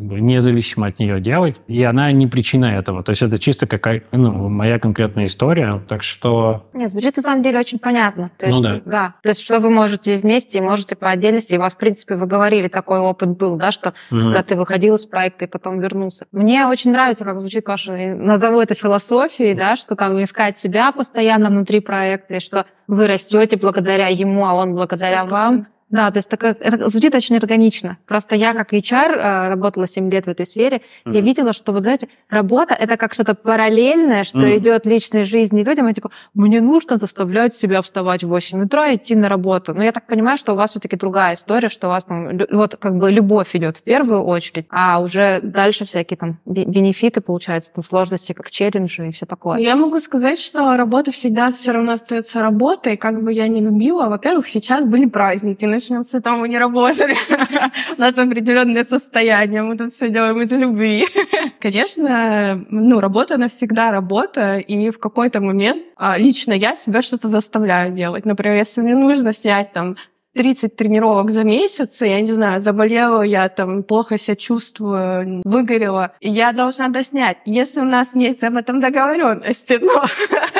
[0.00, 3.02] независимо от нее делать, и она не причина этого.
[3.02, 6.66] То есть это чисто какая ну, моя конкретная история, так что...
[6.72, 8.30] Нет, звучит на самом деле очень понятно.
[8.38, 8.90] То Ну есть, да.
[8.90, 9.14] да.
[9.22, 11.54] То есть, что вы можете вместе и можете по отдельности.
[11.54, 14.26] И у вас, в принципе, вы говорили, такой опыт был, да, что Мгм.
[14.26, 16.26] когда ты выходил из проекта и потом вернулся.
[16.32, 20.92] Мне очень нравится, как звучит ваша, э, назову это философией, да, что там искать себя
[20.92, 25.66] постоянно внутри проекта, и что вы растете благодаря ему, а он благодаря вам.
[25.90, 27.98] Да, то есть такое, это звучит очень органично.
[28.06, 31.24] Просто я как HR э, работала 7 лет в этой сфере, я Мгм.
[31.24, 34.58] видела, что, вот знаете, работа— это как что-то параллельное, что Мгм.
[34.58, 38.96] идет личной жизни людям, и типа, мне нужно заставлять себя вставать в 8 утра и
[38.96, 39.74] идти на работу.
[39.74, 42.76] Но я так понимаю, что у вас все-таки другая история, что у вас там, вот
[42.76, 47.72] как бы любовь идет в первую очередь, а уже дальше всякие там бе- бенефиты, получается,
[47.74, 49.58] там сложности, как челленджи и все такое.
[49.58, 54.08] Я могу сказать, что работа всегда все равно остается работой, как бы я не любила.
[54.08, 57.16] Во-первых, сейчас были праздники, начнем с этого, мы не работали.
[57.96, 61.06] У нас определенное состояние, мы тут все делаем из любви.
[61.60, 67.92] Конечно, ну, работа навсегда работа, и в какой-то момент а, лично я себя что-то заставляю
[67.92, 68.26] делать.
[68.26, 69.96] Например, если мне нужно снять там
[70.34, 76.52] 30 тренировок за месяц, я не знаю, заболела я там, плохо себя чувствую, выгорела, я
[76.52, 77.38] должна доснять.
[77.46, 80.04] Если у нас есть об этом договоренности, но...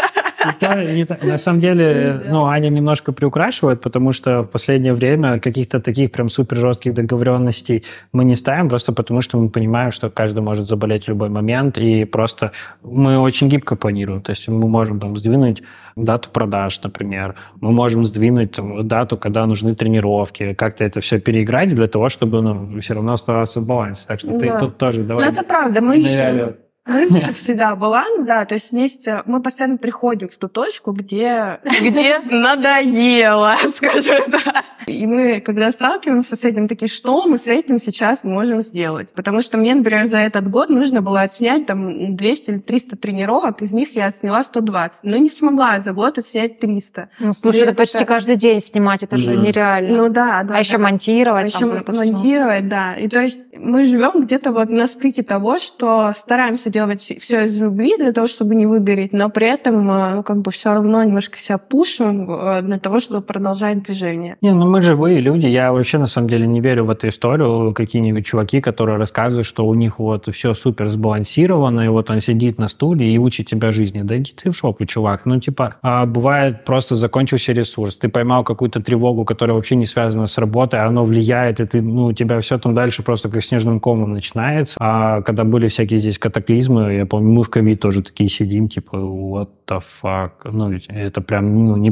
[1.22, 6.28] На самом деле, ну, Аня немножко приукрашивает, потому что в последнее время каких-то таких прям
[6.28, 11.04] супер жестких договоренностей мы не ставим, просто потому что мы понимаем, что каждый может заболеть
[11.04, 14.22] в любой момент, и просто мы очень гибко планируем.
[14.22, 15.62] То есть мы можем там сдвинуть
[15.96, 21.74] дату продаж, например, мы можем сдвинуть там, дату, когда нужны тренировки, как-то это все переиграть
[21.74, 24.06] для того, чтобы ну, все равно оставаться в балансе.
[24.06, 24.58] Так что ты Да.
[24.58, 25.28] тут тоже Ну, давай.
[25.28, 26.54] это правда, мы ищем,
[26.86, 31.60] Ищем всегда баланс, да, то есть есть, э, мы постоянно приходим в ту точку, где,
[31.80, 34.64] где надоело, скажем так.
[34.86, 39.12] И мы, когда сталкиваемся с этим, такие, что мы с этим сейчас можем сделать?
[39.14, 43.62] Потому что мне, например, за этот год нужно было отснять там 200 или 300 тренировок,
[43.62, 47.10] из них я отсняла 120, но не смогла за год отснять 300.
[47.20, 49.96] Ну, слушай, Ну, это это почти каждый день снимать, это же нереально.
[49.96, 50.56] Ну да, да.
[50.56, 51.44] а еще монтировать.
[51.44, 52.94] А еще монтировать, да.
[52.94, 57.60] И то есть мы живем где-то вот на стыке того, что стараемся делать все из
[57.60, 61.38] любви для того, чтобы не выгореть, но при этом э, как бы все равно немножко
[61.38, 64.36] себя пушим э, для того, чтобы продолжать движение.
[64.40, 65.46] Не, ну мы живые люди.
[65.46, 67.72] Я вообще на самом деле не верю в эту историю.
[67.74, 72.58] Какие-нибудь чуваки, которые рассказывают, что у них вот все супер сбалансировано, и вот он сидит
[72.58, 74.02] на стуле и учит тебя жизни.
[74.02, 75.26] Да иди ты в шопу, чувак.
[75.26, 77.98] Ну, типа, а бывает просто закончился ресурс.
[77.98, 81.82] Ты поймал какую-то тревогу, которая вообще не связана с работой, а оно влияет, и ты,
[81.82, 84.76] ну, у тебя все там дальше просто как снежным комом начинается.
[84.80, 86.59] А когда были всякие здесь катаклизмы,
[86.90, 90.30] я помню, мы в ковид тоже такие сидим, типа, what the fuck.
[90.44, 91.90] Ну, это прям ну, не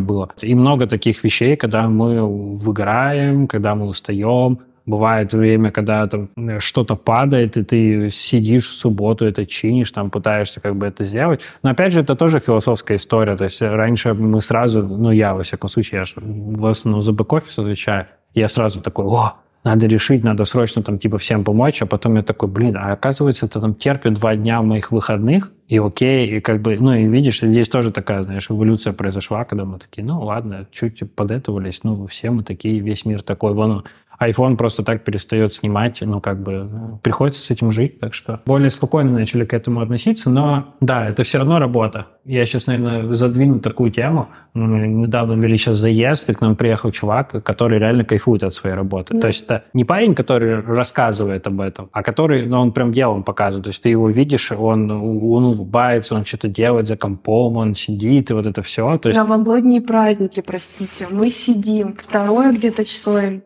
[0.00, 0.30] было.
[0.42, 2.20] И много таких вещей, когда мы
[2.56, 8.72] выгораем, когда мы устаем, Бывает время, когда там э, что-то падает, и ты сидишь в
[8.72, 11.42] субботу, это чинишь, там пытаешься как бы это сделать.
[11.62, 13.36] Но опять же, это тоже философская история.
[13.36, 17.12] То есть раньше мы сразу, ну я, во всяком случае, я ж в основном за
[17.12, 21.86] бэк-офис отвечаю, я сразу такой, о, надо решить, надо срочно там типа всем помочь, а
[21.86, 26.38] потом я такой, блин, а оказывается, это там терпит два дня моих выходных, и окей,
[26.38, 30.04] и как бы, ну и видишь, здесь тоже такая, знаешь, эволюция произошла, когда мы такие,
[30.04, 33.84] ну ладно, чуть подэтовались, ну все мы такие, весь мир такой, вон
[34.20, 38.40] iPhone просто так перестает снимать, ну, как бы, ну, приходится с этим жить, так что
[38.44, 42.06] более спокойно начали к этому относиться, но, да, это все равно работа.
[42.24, 44.28] Я сейчас, наверное, задвину такую тему.
[44.52, 48.76] Мы недавно вели сейчас заезд, и к нам приехал чувак, который реально кайфует от своей
[48.76, 49.14] работы.
[49.14, 49.20] Да.
[49.22, 53.22] То есть это не парень, который рассказывает об этом, а который, ну, он прям делом
[53.22, 53.64] показывает.
[53.64, 58.30] То есть ты его видишь, он, он улыбается, он что-то делает за компом, он сидит,
[58.30, 58.98] и вот это все.
[58.98, 61.06] То есть Новогодние праздники, простите.
[61.10, 63.42] Мы сидим, второе где-то число или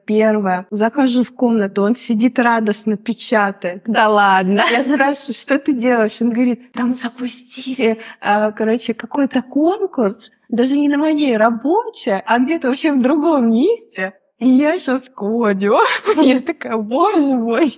[0.70, 0.79] первое.
[0.79, 3.83] Захожу в комнату, он сидит радостно, печатает.
[3.87, 4.62] Да ладно.
[4.70, 6.20] Я спрашиваю, что ты делаешь?
[6.20, 12.68] Он говорит, там запустили, а, короче, какой-то конкурс, даже не на моей работе, а где-то
[12.68, 14.14] вообще в другом месте.
[14.38, 15.79] И я сейчас кодю.
[16.22, 17.72] Я такая, боже мой,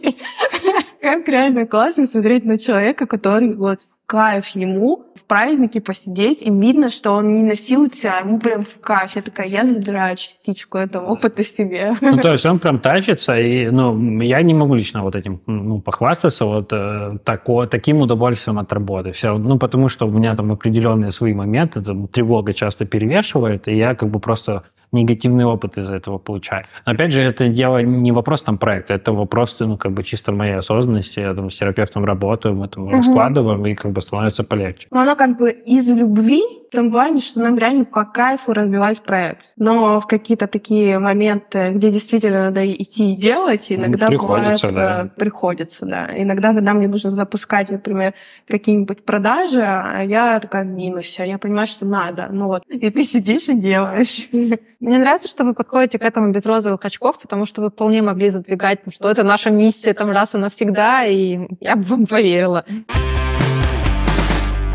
[1.00, 6.50] как реально классно смотреть на человека, который вот в кайф ему в празднике посидеть, и
[6.50, 9.16] видно, что он не насилует себя, а ему прям в кайф.
[9.16, 11.96] Я такая, я забираю частичку этого опыта себе.
[12.00, 15.80] Ну, то есть он прям тащится, и, ну, я не могу лично вот этим, ну,
[15.80, 19.10] похвастаться вот э, тако, таким удовольствием от работы.
[19.12, 23.76] Все, ну, потому что у меня там определенные свои моменты, там, тревога часто перевешивает, и
[23.76, 26.64] я как бы просто негативный опыт из этого получаю.
[26.84, 30.32] Но опять же, это дело не вопрос там проекта, это вопрос, ну, как бы чисто
[30.32, 31.20] моей осознанности.
[31.20, 32.96] Я там с терапевтом работаю, мы там Мгм.
[32.96, 34.88] раскладываем, и как бы становится полегче.
[34.90, 39.00] Но оно как бы из любви в том плане, что нам реально по кайфу развивать
[39.00, 39.52] проект.
[39.56, 45.10] Но в какие-то такие моменты, где действительно надо идти и делать, иногда приходится, бывает, да.
[45.16, 46.08] приходится, да.
[46.14, 48.14] Иногда, когда мне нужно запускать, например,
[48.48, 53.04] какие-нибудь продажи, а я такая в минусе, я понимаю, что надо, ну вот, и ты
[53.04, 54.28] сидишь и делаешь.
[54.80, 58.28] Мне нравится, что вы подходите к этому без розовых очков, потому что вы вполне могли
[58.28, 62.64] задвигать, что это наша миссия там раз и навсегда, и я бы вам поверила.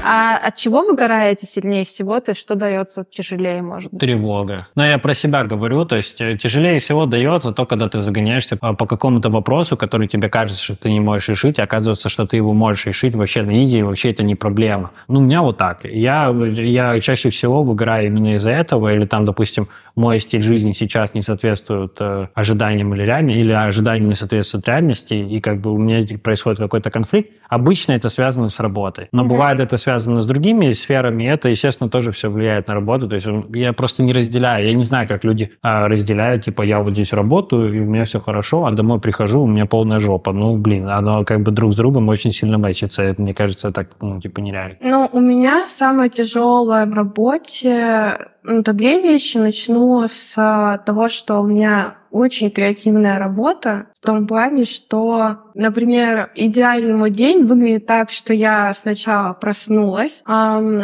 [0.03, 2.19] А от чего выгораете сильнее всего?
[2.19, 3.99] То есть что дается тяжелее, может быть?
[3.99, 4.67] Тревога.
[4.75, 8.57] Но я про себя говорю, то есть э, тяжелее всего дается то, когда ты загоняешься
[8.57, 12.25] по, по какому-то вопросу, который тебе кажется, что ты не можешь решить, а оказывается, что
[12.25, 14.91] ты его можешь решить вообще на изи, и вообще это не проблема.
[15.07, 15.85] Ну, у меня вот так.
[15.85, 21.13] Я, я чаще всего выгораю именно из-за этого, или там, допустим, мой стиль жизни сейчас
[21.13, 25.77] не соответствует э, ожиданиям или реальности, или ожиданиям не соответствует реальности, и как бы у
[25.77, 27.31] меня происходит какой-то конфликт.
[27.49, 29.09] Обычно это связано с работой.
[29.11, 29.27] Но mm-hmm.
[29.27, 33.07] бывает это связано с другими сферами, и это, естественно, тоже все влияет на работу.
[33.07, 34.67] То есть я просто не разделяю.
[34.67, 38.03] Я не знаю, как люди а, разделяют, типа, я вот здесь работаю, и у меня
[38.05, 40.33] все хорошо, а домой прихожу, у меня полная жопа.
[40.33, 43.03] Ну, блин, оно как бы друг с другом очень сильно мэчится.
[43.03, 44.77] Это, мне кажется, так, ну, типа, нереально.
[44.81, 49.37] Ну, у меня самое тяжелое в работе это две вещи.
[49.37, 56.31] Начну с а, того, что у меня очень креативная работа в том плане, что, например,
[56.35, 60.23] идеальный мой день выглядит так, что я сначала проснулась,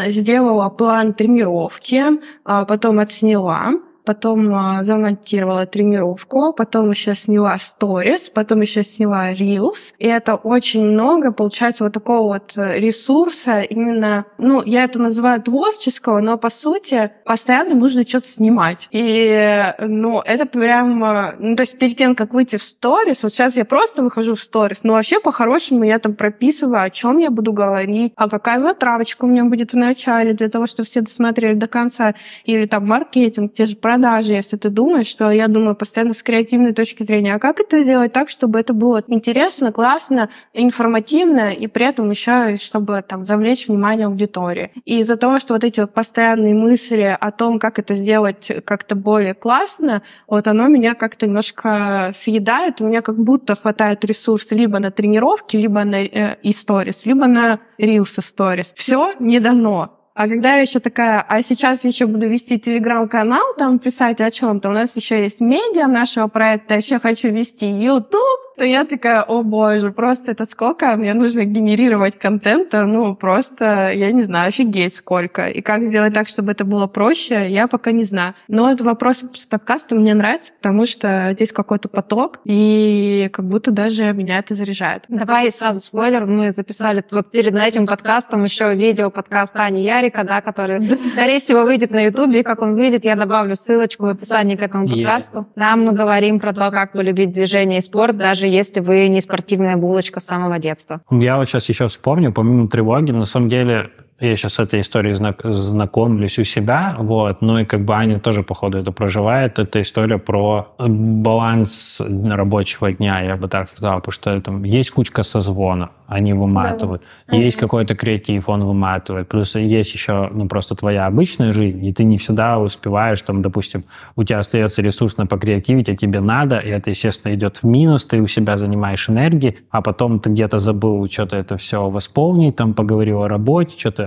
[0.07, 2.03] сделала план тренировки,
[2.45, 3.71] а потом отсняла,
[4.07, 9.91] потом а, замонтировала тренировку, потом еще сняла сторис, потом еще сняла reels.
[9.99, 15.41] И это очень много, получается, вот такого вот э, ресурса именно, ну, я это называю
[15.41, 18.87] творческого, но по сути постоянно нужно что-то снимать.
[18.91, 23.33] И, ну, это прям, э, ну, то есть перед тем, как выйти в сторис, вот
[23.33, 27.29] сейчас я просто выхожу в сторис, но вообще по-хорошему я там прописываю, о чем я
[27.29, 31.55] буду говорить, а какая затравочка у меня будет в начале для того, чтобы все досмотрели
[31.55, 32.15] до конца,
[32.45, 36.21] или там маркетинг, те же продажи, продажи, если ты думаешь, что я думаю постоянно с
[36.21, 41.65] креативной точки зрения, а как это сделать так, чтобы это было интересно, классно, информативно, и
[41.65, 44.71] при этом еще, чтобы там завлечь внимание аудитории.
[44.85, 48.95] И из-за того, что вот эти вот постоянные мысли о том, как это сделать как-то
[48.95, 54.77] более классно, вот оно меня как-то немножко съедает, у меня как будто хватает ресурс либо
[54.79, 58.73] на тренировки, либо на э, историс, либо на Reels Stories.
[58.75, 59.96] Все не дано.
[60.17, 64.69] А когда я еще такая, а сейчас еще буду вести телеграм-канал, там писать о чем-то,
[64.69, 69.43] у нас еще есть медиа нашего проекта, еще хочу вести YouTube, то я такая, о
[69.43, 75.47] боже, просто это сколько мне нужно генерировать контента, ну просто, я не знаю, офигеть сколько.
[75.47, 78.33] И как сделать так, чтобы это было проще, я пока не знаю.
[78.47, 83.69] Но этот вопрос с подкастом мне нравится, потому что здесь какой-то поток, и как будто
[83.69, 85.03] даже меня это заряжает.
[85.07, 90.41] Давай сразу спойлер, мы записали вот перед этим подкастом еще видео подкаста Ани Ярика, да,
[90.41, 94.55] который, скорее всего, выйдет на Ютубе, и как он выйдет, я добавлю ссылочку в описании
[94.55, 95.39] к этому подкасту.
[95.39, 95.45] Yeah.
[95.55, 99.21] Там мы говорим про то, как полюбить движение и спорт, даже даже если вы не
[99.21, 101.01] спортивная булочка с самого детства.
[101.11, 105.13] Я вот сейчас еще вспомню, помимо тревоги, на самом деле я сейчас с этой историей
[105.13, 109.59] знакомлюсь у себя, вот, ну и как бы Аня тоже, походу, это проживает.
[109.59, 115.21] Это история про баланс рабочего дня, я бы так сказал, потому что там есть кучка
[115.21, 117.03] созвона, они выматывают.
[117.27, 117.37] Да.
[117.37, 117.61] Есть mm-hmm.
[117.61, 119.27] какой-то креатив, он выматывает.
[119.27, 123.83] Плюс есть еще, ну, просто твоя обычная жизнь, и ты не всегда успеваешь, там, допустим,
[124.15, 128.05] у тебя остается ресурс на покреативить, а тебе надо, и это, естественно, идет в минус,
[128.05, 132.73] ты у себя занимаешь энергии, а потом ты где-то забыл что-то это все восполнить, там,
[132.73, 134.06] поговорил о работе, что-то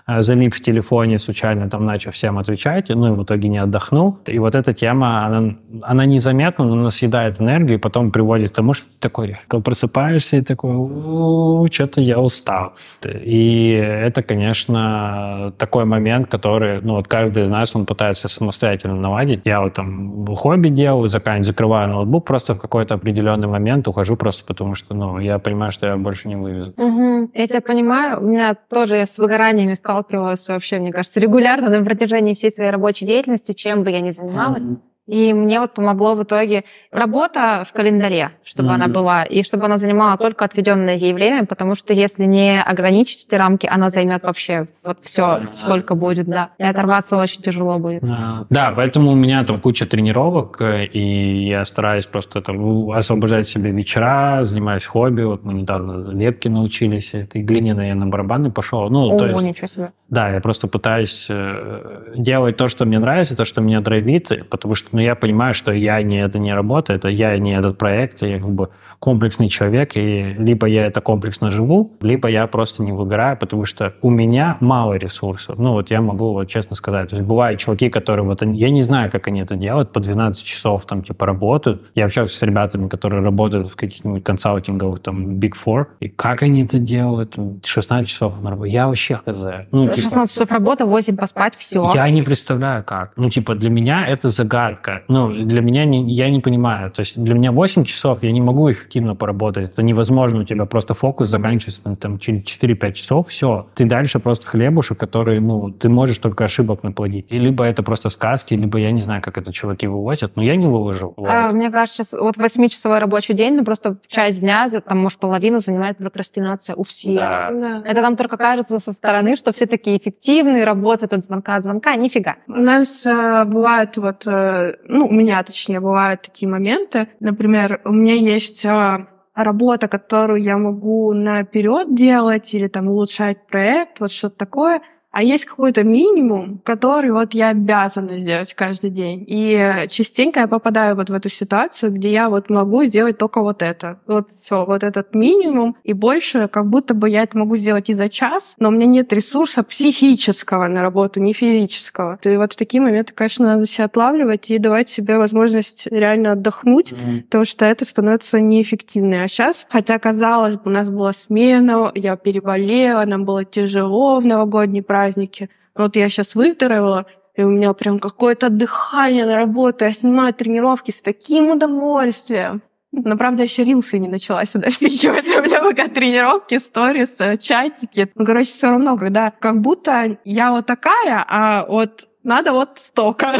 [0.19, 4.17] залип в телефоне, случайно там начал всем отвечать, ну и в итоге не отдохнул.
[4.25, 8.55] И вот эта тема, она, она незаметна, но она съедает энергию, и потом приводит к
[8.55, 12.73] тому, что ты такой просыпаешься и такой, что-то я устал.
[13.05, 19.41] И это, конечно, такой момент, который, ну вот каждый из нас, он пытается самостоятельно наладить.
[19.45, 24.75] Я вот там хобби делаю, закрываю ноутбук просто в какой-то определенный момент, ухожу просто потому,
[24.75, 26.73] что, ну, я понимаю, что я больше не выведу.
[26.77, 27.31] Угу.
[27.33, 31.69] Я тебя понимаю, у меня тоже я с выгоранием компаниями сталкивалась вообще, мне кажется, регулярно
[31.69, 34.63] на протяжении всей своей рабочей деятельности, чем бы я ни занималась.
[35.07, 38.73] И мне вот помогло в итоге работа в календаре, чтобы mm-hmm.
[38.73, 43.25] она была, и чтобы она занимала только отведенное ей время, потому что если не ограничить
[43.27, 46.51] эти рамки, она займет вообще вот все, сколько будет, да.
[46.59, 48.03] И оторваться очень тяжело будет.
[48.03, 48.45] Yeah.
[48.49, 53.71] Да, поэтому у меня там куча тренировок, э, и я стараюсь просто там освобождать себе
[53.71, 55.23] вечера, занимаюсь хобби.
[55.23, 58.89] Вот мы недавно лепки научились, этой глиняной я на барабаны пошел.
[58.89, 59.91] Ну, О, то есть, ничего себе.
[60.09, 64.75] Да, я просто пытаюсь э, делать то, что мне нравится, то, что меня драйвит, потому
[64.75, 68.21] что но я понимаю, что я не это не работа, это я не этот проект,
[68.21, 68.69] я как бы
[69.01, 73.95] комплексный человек, и либо я это комплексно живу, либо я просто не выгораю, потому что
[74.03, 75.57] у меня мало ресурсов.
[75.57, 77.09] Ну, вот я могу вот честно сказать.
[77.09, 80.45] То есть бывают чуваки, которые вот, я не знаю, как они это делают, по 12
[80.45, 81.81] часов там типа работают.
[81.95, 86.63] Я общаюсь с ребятами, которые работают в каких-нибудь консалтинговых там Big Four, и как они
[86.63, 87.35] это делают?
[87.63, 88.71] 16 часов на работе.
[88.71, 89.39] Я вообще хз.
[89.71, 91.91] Ну, 16 типа, часов работа, 8 поспать, все.
[91.95, 93.13] Я не представляю, как.
[93.15, 94.80] Ну, типа, для меня это загадка.
[95.07, 96.91] Ну, для меня не, я не понимаю.
[96.91, 99.71] То есть для меня 8 часов я не могу эффективно поработать.
[99.71, 103.67] Это невозможно, у тебя просто фокус заканчивается там, через 4-5 часов, все.
[103.75, 107.25] Ты дальше просто хлебушек, который, ну, ты можешь только ошибок наплодить.
[107.29, 110.55] И либо это просто сказки, либо я не знаю, как это чуваки вывозят, но я
[110.55, 111.13] не выложу.
[111.17, 115.59] А, мне кажется, сейчас вот 8-часовой рабочий день, ну, просто часть дня, там, может, половину
[115.59, 117.15] занимает прокрастинация у всех.
[117.15, 117.83] Да.
[117.85, 121.95] Это нам только кажется со стороны, что все такие эффективные, работают от звонка от звонка.
[121.95, 122.35] Нифига.
[122.47, 127.07] У нас э, бывают вот, э, ну, у меня, точнее, бывают такие моменты.
[127.19, 133.99] Например, у меня есть э, работа, которую я могу наперед делать или там улучшать проект,
[133.99, 134.81] вот что-то такое,
[135.11, 139.25] а есть какой-то минимум, который вот я обязана сделать каждый день.
[139.27, 143.61] И частенько я попадаю вот в эту ситуацию, где я вот могу сделать только вот
[143.61, 143.99] это.
[144.07, 147.93] Вот все, вот этот минимум, и больше как будто бы я это могу сделать и
[147.93, 152.17] за час, но у меня нет ресурса психического на работу, не физического.
[152.23, 156.91] И вот в такие моменты, конечно, надо себя отлавливать и давать себе возможность реально отдохнуть,
[156.93, 157.23] mm-hmm.
[157.23, 159.23] потому что это становится неэффективно.
[159.23, 164.25] А сейчас, хотя казалось бы, у нас была смена, я переболела, нам было тяжело в
[164.25, 165.49] новогодний праздник, праздники.
[165.75, 169.85] Вот я сейчас выздоровела, и у меня прям какое-то дыхание на работу.
[169.85, 172.61] Я снимаю тренировки с таким удовольствием.
[172.91, 175.25] Но, правда, еще рилсы не начала сюда спихивать.
[175.25, 178.11] У меня пока тренировки, сторис, чатики.
[178.15, 183.33] Ну, короче, все равно, когда как будто я вот такая, а вот надо вот столько.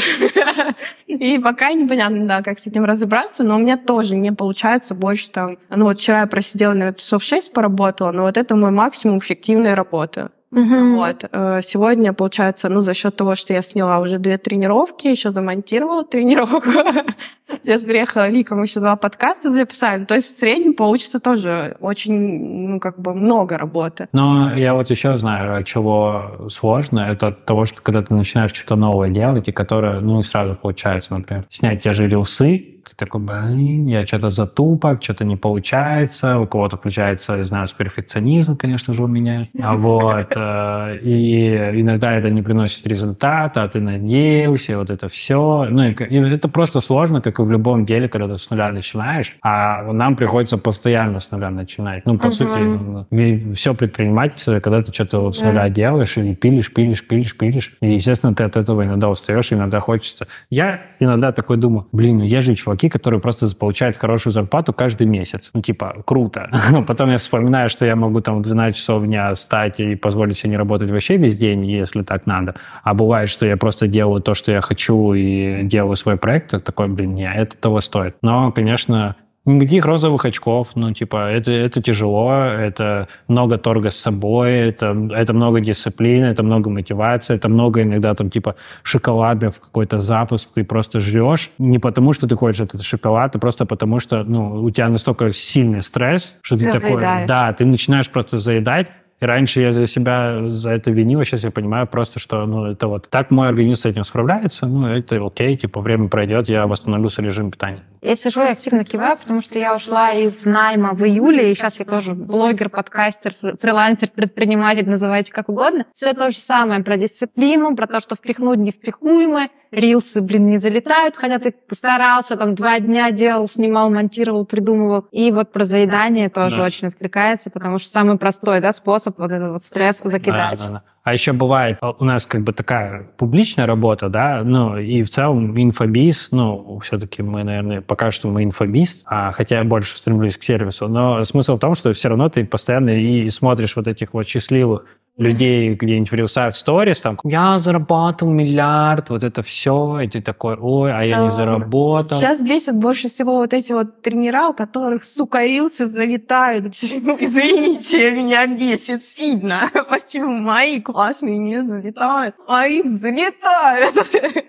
[1.08, 5.30] И пока непонятно, да, как с этим разобраться, но у меня тоже не получается больше
[5.30, 5.58] там...
[5.70, 9.76] Ну вот вчера я просидела, наверное, часов 6 поработала, но вот это мой максимум эффективной
[9.76, 10.30] работы.
[10.52, 10.96] Угу.
[10.98, 11.26] Вот.
[11.32, 16.04] Э, сегодня, получается, ну, за счет того, что я сняла уже две тренировки, еще замонтировала
[16.04, 16.70] тренировку.
[17.64, 20.04] Сейчас приехала Лика, мы еще два подкаста записали.
[20.06, 24.10] То есть в среднем получится тоже очень, ну, как бы много работы.
[24.12, 27.00] Но я вот еще знаю, чего сложно.
[27.00, 31.14] Это от того, что когда ты начинаешь что-то новое делать, и которое, ну, сразу получается,
[31.14, 36.78] например, снять те же рилсы, такой, блин, я что-то затупок, что-то не получается, у кого-то
[36.78, 42.42] включается, я знаю, перфекционизм, конечно же, у меня, а вот, э, и иногда это не
[42.42, 47.40] приносит результата, а ты надеялся, вот это все, ну, и, и это просто сложно, как
[47.40, 51.50] и в любом деле, когда ты с нуля начинаешь, а нам приходится постоянно с нуля
[51.50, 56.74] начинать, ну, по сути, все предпринимательство, когда ты что-то вот с нуля делаешь, и пилишь,
[56.74, 60.28] пилишь, пилишь, пилишь, и, естественно, ты от этого иногда устаешь, иногда хочется.
[60.50, 64.74] Я иногда такой думаю, блин, ну я же человек, чуваки, которые просто получают хорошую зарплату
[64.74, 65.52] каждый месяц.
[65.54, 66.50] Ну, типа, круто.
[66.88, 70.52] Потом я вспоминаю, что я могу там в 12 часов дня встать и позволить себе
[70.52, 72.56] не работать вообще весь день, если так надо.
[72.84, 76.88] А бывает, что я просто делаю то, что я хочу, и делаю свой проект, такой,
[76.88, 78.16] блин, не, это того стоит.
[78.22, 84.52] Но, конечно, Никаких розовых очков, ну, типа, это, это тяжело, это много торга с собой,
[84.52, 90.54] это, это много дисциплины, это много мотивации, это много иногда там, типа, шоколадов, какой-то запуск,
[90.54, 94.62] ты просто жрешь, не потому, что ты хочешь этот шоколад, а просто потому, что, ну,
[94.62, 97.28] у тебя настолько сильный стресс, что ты, ты такой, заедаешь.
[97.28, 98.90] да, ты начинаешь просто заедать,
[99.22, 102.66] и раньше я за себя за это винил, а сейчас я понимаю просто, что ну,
[102.66, 106.66] это вот так мой организм с этим справляется, ну, это окей, типа, время пройдет, я
[106.66, 107.84] восстановлюсь режим питания.
[108.02, 111.78] Я сижу и активно киваю, потому что я ушла из найма в июле, и сейчас
[111.78, 115.86] я тоже блогер, подкастер, фрилансер, предприниматель, называйте как угодно.
[115.94, 121.16] Все то же самое про дисциплину, про то, что впихнуть невпихуемое, рилсы, блин, не залетают,
[121.16, 125.08] хотя ты старался, там, два дня делал, снимал, монтировал, придумывал.
[125.12, 126.66] И вот про заедание тоже да.
[126.66, 130.60] очень откликается, потому что самый простой, да, способ вот этот вот стресс закидать.
[130.60, 130.84] Да, да, да.
[131.04, 135.60] А еще бывает, у нас как бы такая публичная работа, да, ну и в целом
[135.60, 140.44] инфобиз, ну все-таки мы, наверное, пока что мы инфобиз, а, хотя я больше стремлюсь к
[140.44, 144.28] сервису, но смысл в том, что все равно ты постоянно и смотришь вот этих вот
[144.28, 144.86] счастливых
[145.18, 150.56] людей где-нибудь в рилсах сторис, там, я заработал миллиард, вот это все, и ты такой,
[150.60, 152.18] ой, а я не заработал.
[152.18, 156.68] Сейчас бесит больше всего вот эти вот тренера, у которых, сука, рилсы залетают.
[156.76, 159.62] Извините, меня бесит сильно.
[159.90, 163.96] Почему мои классные не залетают, а их залетают?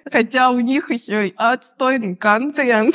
[0.12, 2.94] Хотя у них еще и отстойный контент.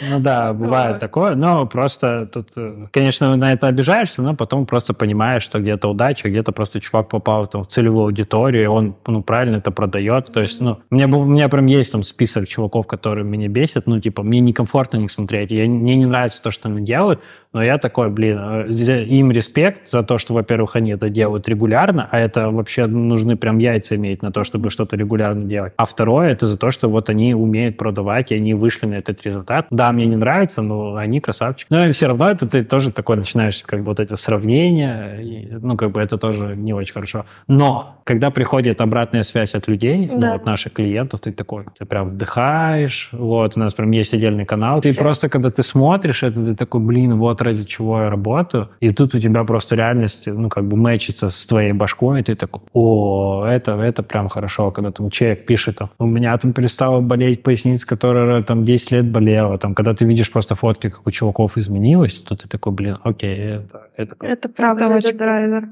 [0.00, 4.94] Ну да, бывает такое, но просто тут, э, конечно, на это обижаешься, но потом просто
[4.94, 9.56] понимаешь, что где-то удача, где-то просто чувак попал там, в целевую аудиторию, он ну, правильно
[9.56, 10.32] это продает.
[10.32, 13.86] То есть, ну, у меня, у меня прям есть там список чуваков, которые меня бесят,
[13.86, 17.20] ну, типа, мне некомфортно их смотреть, я, мне не нравится то, что они делают,
[17.52, 22.08] но я такой, блин, э, им респект за то, что, во-первых, они это делают регулярно,
[22.10, 25.72] а это вообще нужны прям яйца иметь на то, чтобы что-то регулярно делать.
[25.76, 29.22] А второе, это за то, что вот они умеют продавать, и они вышли на этот
[29.22, 29.66] результат.
[29.70, 31.66] Да, мне не нравится, но они красавчики.
[31.70, 35.76] Но все равно это ты тоже такой начинаешь, как бы вот эти сравнения, и, ну,
[35.76, 37.26] как бы это тоже не очень хорошо.
[37.48, 40.28] Но, когда приходит обратная связь от людей, ну, да.
[40.28, 44.46] ну, от наших клиентов, ты такой, ты прям вдыхаешь, вот, у нас прям есть отдельный
[44.46, 48.68] канал, ты просто, когда ты смотришь это, ты такой, блин, вот ради чего я работаю,
[48.80, 52.34] и тут у тебя просто реальность, ну, как бы мэчится с твоей башкой, и ты
[52.34, 57.00] такой, о, это, это прям хорошо, когда там человек пишет, там, у меня там перестала
[57.00, 61.10] болеть поясница, которая там 10 лет болела, там, когда ты видишь просто фотки, как у
[61.10, 63.82] чуваков изменилось, то ты такой, блин, окей, это...
[63.96, 65.68] Это, это правда, это очень драйвер.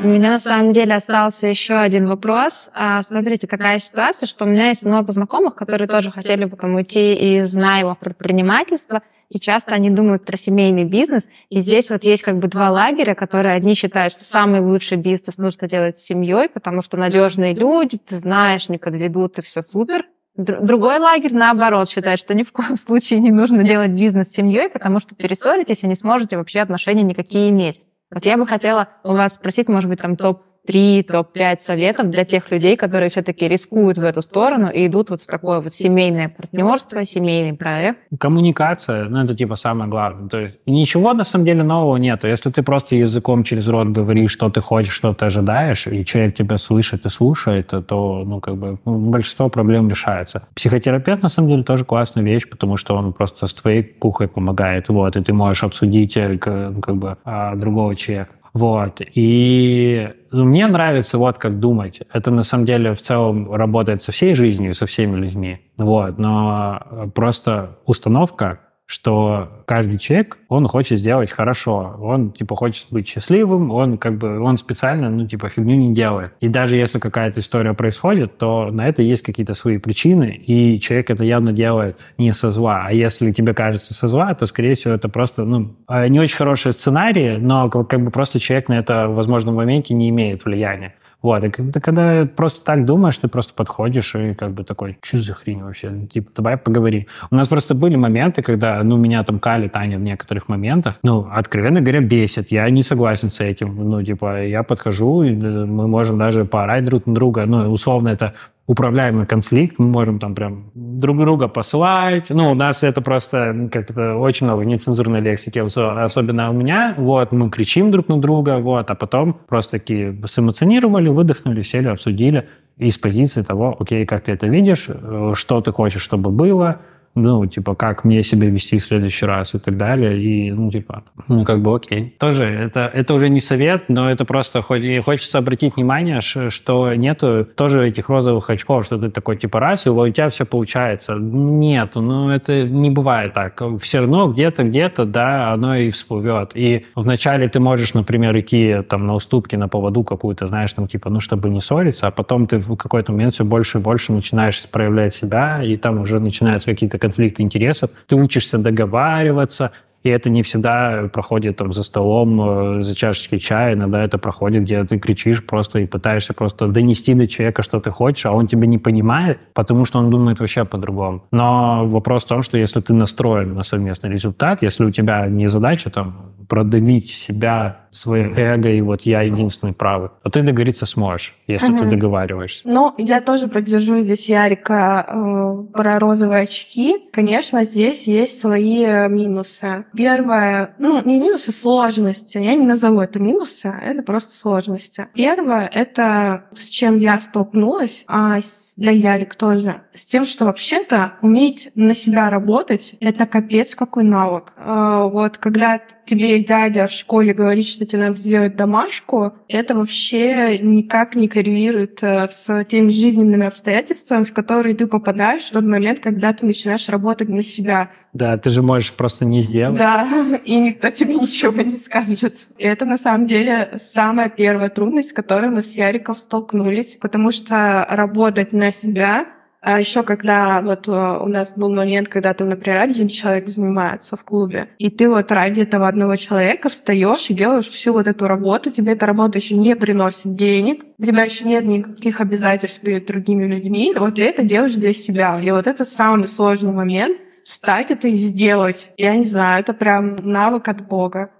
[0.00, 2.70] У меня на самом деле остался еще один вопрос.
[2.72, 6.76] А, смотрите, такая ситуация, что у меня есть много знакомых, которые тоже хотели бы там
[6.76, 11.28] уйти из найма в предпринимательство, и часто они думают про семейный бизнес.
[11.50, 15.36] И здесь вот есть как бы два лагеря, которые одни считают, что самый лучший бизнес
[15.38, 20.06] нужно делать с семьей, потому что надежные люди, ты знаешь, не подведут, и все супер.
[20.36, 24.70] Другой лагерь, наоборот, считает, что ни в коем случае не нужно делать бизнес с семьей,
[24.70, 27.82] потому что перессоритесь и не сможете вообще отношения никакие иметь.
[28.10, 32.26] Вот я бы хотела у вас спросить, может быть, там топ три, топ-5 советов для
[32.26, 36.28] тех людей, которые все-таки рискуют в эту сторону и идут вот в такое вот семейное
[36.28, 38.00] партнерство, семейный проект?
[38.20, 40.28] Коммуникация, ну, это типа самое главное.
[40.28, 42.28] То есть ничего на самом деле нового нету.
[42.28, 46.34] Если ты просто языком через рот говоришь, что ты хочешь, что ты ожидаешь, и человек
[46.34, 50.42] тебя слышит и слушает, то, ну, как бы ну, большинство проблем решается.
[50.54, 54.90] Психотерапевт, на самом деле, тоже классная вещь, потому что он просто с твоей кухой помогает,
[54.90, 58.32] вот, и ты можешь обсудить э, как бы а, другого человека.
[58.52, 59.00] Вот.
[59.14, 62.02] И ну, мне нравится вот как думать.
[62.12, 65.60] Это на самом деле в целом работает со всей жизнью, со всеми людьми.
[65.76, 66.18] Вот.
[66.18, 73.70] Но просто установка что каждый человек, он хочет сделать хорошо, он, типа, хочет быть счастливым,
[73.70, 76.32] он, как бы, он специально, ну, типа, фигню не делает.
[76.40, 81.10] И даже если какая-то история происходит, то на это есть какие-то свои причины, и человек
[81.10, 82.86] это явно делает не со зла.
[82.86, 86.38] А если тебе кажется со зла, то, скорее всего, это просто, ну, а, не очень
[86.38, 90.94] хороший сценарий, но как бы просто человек на это в возможном моменте не имеет влияния.
[91.20, 95.18] Вот, и когда, когда просто так думаешь, ты просто подходишь и как бы такой, что
[95.18, 96.06] за хрень вообще?
[96.12, 97.08] Типа, давай поговори.
[97.30, 101.26] У нас просто были моменты, когда, ну, меня там Кали, Таня в некоторых моментах, ну,
[101.30, 102.52] откровенно говоря, бесит.
[102.52, 103.74] Я не согласен с этим.
[103.90, 107.46] Ну, типа, я подхожу, и мы можем даже поорать друг на друга.
[107.46, 108.34] Ну, условно, это
[108.68, 112.28] управляемый конфликт, мы можем там прям друг друга посылать.
[112.28, 116.94] Ну, у нас это просто как то очень много нецензурной лексики, особенно у меня.
[116.98, 122.46] Вот, мы кричим друг на друга, вот, а потом просто такие сэмоционировали, выдохнули, сели, обсудили.
[122.76, 126.76] И с позиции того, окей, как ты это видишь, э, что ты хочешь, чтобы было,
[127.22, 131.04] ну, типа, как мне себя вести в следующий раз и так далее, и, ну, типа,
[131.28, 132.14] ну, как бы окей.
[132.18, 137.88] Тоже, это, это уже не совет, но это просто хочется обратить внимание, что нету тоже
[137.88, 141.14] этих розовых очков, что ты такой, типа, раз, и у тебя все получается.
[141.14, 143.60] Нету, ну, это не бывает так.
[143.80, 146.52] Все равно где-то, где-то, да, оно и всплывет.
[146.54, 151.10] И вначале ты можешь, например, идти там на уступки, на поводу какую-то, знаешь, там, типа,
[151.10, 154.68] ну, чтобы не ссориться, а потом ты в какой-то момент все больше и больше начинаешь
[154.68, 159.70] проявлять себя, и там уже начинаются какие-то конфликт интересов, ты учишься договариваться,
[160.04, 164.62] и это не всегда проходит там за столом, э, за чашечкой чая, иногда это проходит,
[164.62, 168.46] где ты кричишь просто и пытаешься просто донести до человека, что ты хочешь, а он
[168.46, 171.22] тебя не понимает, потому что он думает вообще по-другому.
[171.32, 175.48] Но вопрос в том, что если ты настроен на совместный результат, если у тебя не
[175.48, 181.34] задача там продавить себя свое эго, и вот я единственный правый, то ты договориться сможешь,
[181.46, 181.82] если угу.
[181.82, 182.62] ты договариваешься.
[182.64, 186.96] Ну, я тоже поддержу здесь Ярика э, про розовые очки.
[187.12, 189.84] Конечно, здесь есть свои минусы.
[189.96, 192.38] Первое, ну, не минусы, сложности.
[192.38, 195.08] Я не назову это минусы, это просто сложности.
[195.14, 198.38] Первое, это с чем я столкнулась, а
[198.76, 204.52] для Ярик тоже, с тем, что вообще-то уметь на себя работать, это капец какой навык.
[204.56, 210.58] Э, вот когда тебе дядя в школе говорит, что тебе надо сделать домашку, это вообще
[210.58, 216.00] никак не коррелирует э, с теми жизненными обстоятельствами, в которые ты попадаешь в тот момент,
[216.00, 217.90] когда ты начинаешь работать на себя.
[218.12, 219.78] Да, ты же можешь просто не сделать.
[219.78, 220.06] Да,
[220.44, 222.48] и никто тебе ничего не скажет.
[222.58, 227.30] И это на самом деле самая первая трудность, с которой мы с Яриком столкнулись, потому
[227.30, 229.26] что работать на себя
[229.70, 234.16] А еще когда вот э, у нас был момент, когда там, например, один человек занимается
[234.16, 238.26] в клубе, и ты вот ради этого одного человека встаешь и делаешь всю вот эту
[238.26, 243.06] работу, тебе эта работа еще не приносит денег, у тебя еще нет никаких обязательств перед
[243.06, 245.38] другими людьми, вот ты это делаешь для себя.
[245.38, 248.88] И вот это самый сложный момент, встать это и сделать.
[248.96, 251.30] Я не знаю, это прям навык от Бога.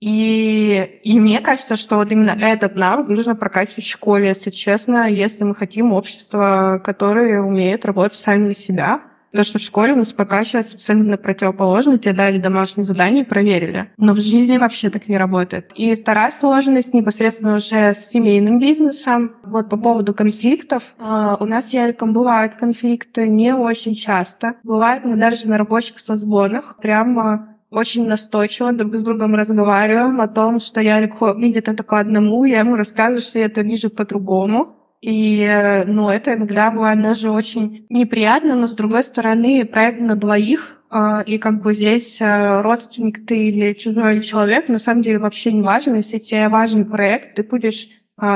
[0.00, 5.08] И, и мне кажется, что вот именно этот навык нужно прокачивать в школе, если честно,
[5.10, 9.02] если мы хотим общество, которое умеет работать сами на себя.
[9.34, 13.90] То, что в школе у нас прокачивается абсолютно противоположно, тебе дали домашние задания и проверили.
[13.98, 15.70] Но в жизни вообще так не работает.
[15.74, 19.36] И вторая сложность непосредственно уже с семейным бизнесом.
[19.44, 20.94] Вот по поводу конфликтов.
[20.98, 24.54] А, у нас с Яриком бывают конфликты не очень часто.
[24.62, 30.60] Бывает мы даже на рабочих созвонах прямо очень настойчиво друг с другом разговариваем о том,
[30.60, 34.74] что Ярик видит это по одному, я ему рассказываю, что я это вижу по-другому.
[35.00, 40.16] И, э, ну, это иногда бывает даже очень неприятно, но, с другой стороны, проект на
[40.16, 45.18] двоих, а, и как бы здесь э, родственник ты или чужой человек, на самом деле
[45.18, 45.96] вообще не важно.
[45.96, 47.88] Если тебе важен проект, ты будешь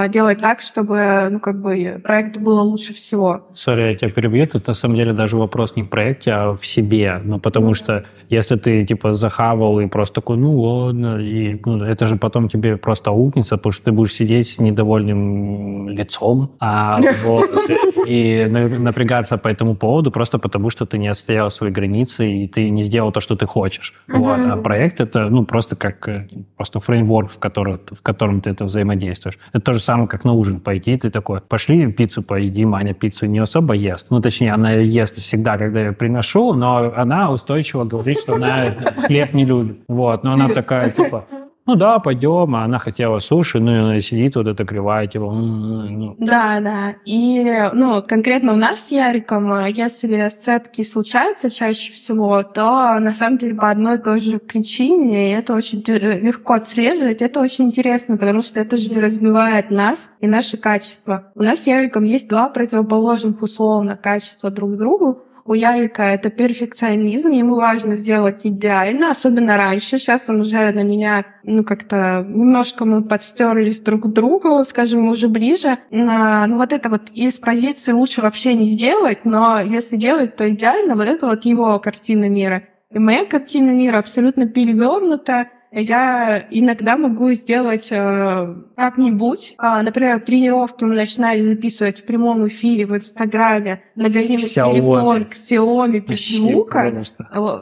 [0.09, 3.49] делать так, чтобы, ну, как бы, проект было лучше всего.
[3.55, 4.47] Сори, я тебя перебью.
[4.47, 7.21] Тут, на самом деле, даже вопрос не в проекте, а в себе.
[7.25, 7.75] Ну, потому mm-hmm.
[7.75, 12.49] что если ты, типа, захавал и просто такой, ну, ладно, и ну, это же потом
[12.49, 17.51] тебе просто аукнется, потому что ты будешь сидеть с недовольным лицом, а вот,
[18.07, 22.71] и напрягаться по этому поводу просто потому, что ты не отстоял свои границы, и ты
[22.71, 23.95] не сделал то, что ты хочешь.
[24.09, 24.39] Вот.
[24.39, 28.65] А проект— это, ну, просто как э, просто фреймворк, в котором, в котором ты это
[28.65, 29.39] взаимодействуешь.
[29.53, 33.27] Это то же самое, как на ужин пойти, ты такой, пошли пиццу поедим, Аня пиццу
[33.27, 34.11] не особо ест.
[34.11, 38.75] Ну, точнее, она ест всегда, когда я приношу, но она устойчиво говорит, что она
[39.07, 39.79] хлеб не любит.
[39.89, 41.25] Вот, но она такая, типа,
[41.65, 45.33] ну да, пойдем, а она хотела суши, ну и она сидит вот это кривая, типа...
[45.33, 46.17] Ну.
[46.19, 46.97] Да, да.
[47.05, 53.13] И, ну, конкретно у нас с Яриком, э, если сцепки случаются чаще всего, то на
[53.13, 57.39] самом деле по одной и той же причине, и это очень э, легко отслеживать, это
[57.39, 61.31] очень интересно, потому что это же развивает нас и наши качества.
[61.37, 66.31] У нас с Яриком есть два противоположных условно качества друг к другу, у Ярика это
[66.31, 69.99] перфекционизм, ему важно сделать идеально, особенно раньше.
[69.99, 75.29] Сейчас он уже на меня, ну, как-то немножко мы подстерлись друг к другу, скажем, уже
[75.29, 75.79] ближе.
[75.91, 80.95] Ну, вот это вот из позиции лучше вообще не сделать, но если делать, то идеально,
[80.95, 82.65] вот это вот его картина мира.
[82.91, 89.55] И моя картина мира абсолютно перевернута, я иногда могу сделать э, как-нибудь.
[89.59, 96.17] А, например, тренировки мы начинали записывать в прямом эфире в Инстаграме, нагоним телефон к Xiaomi
[96.17, 97.03] звука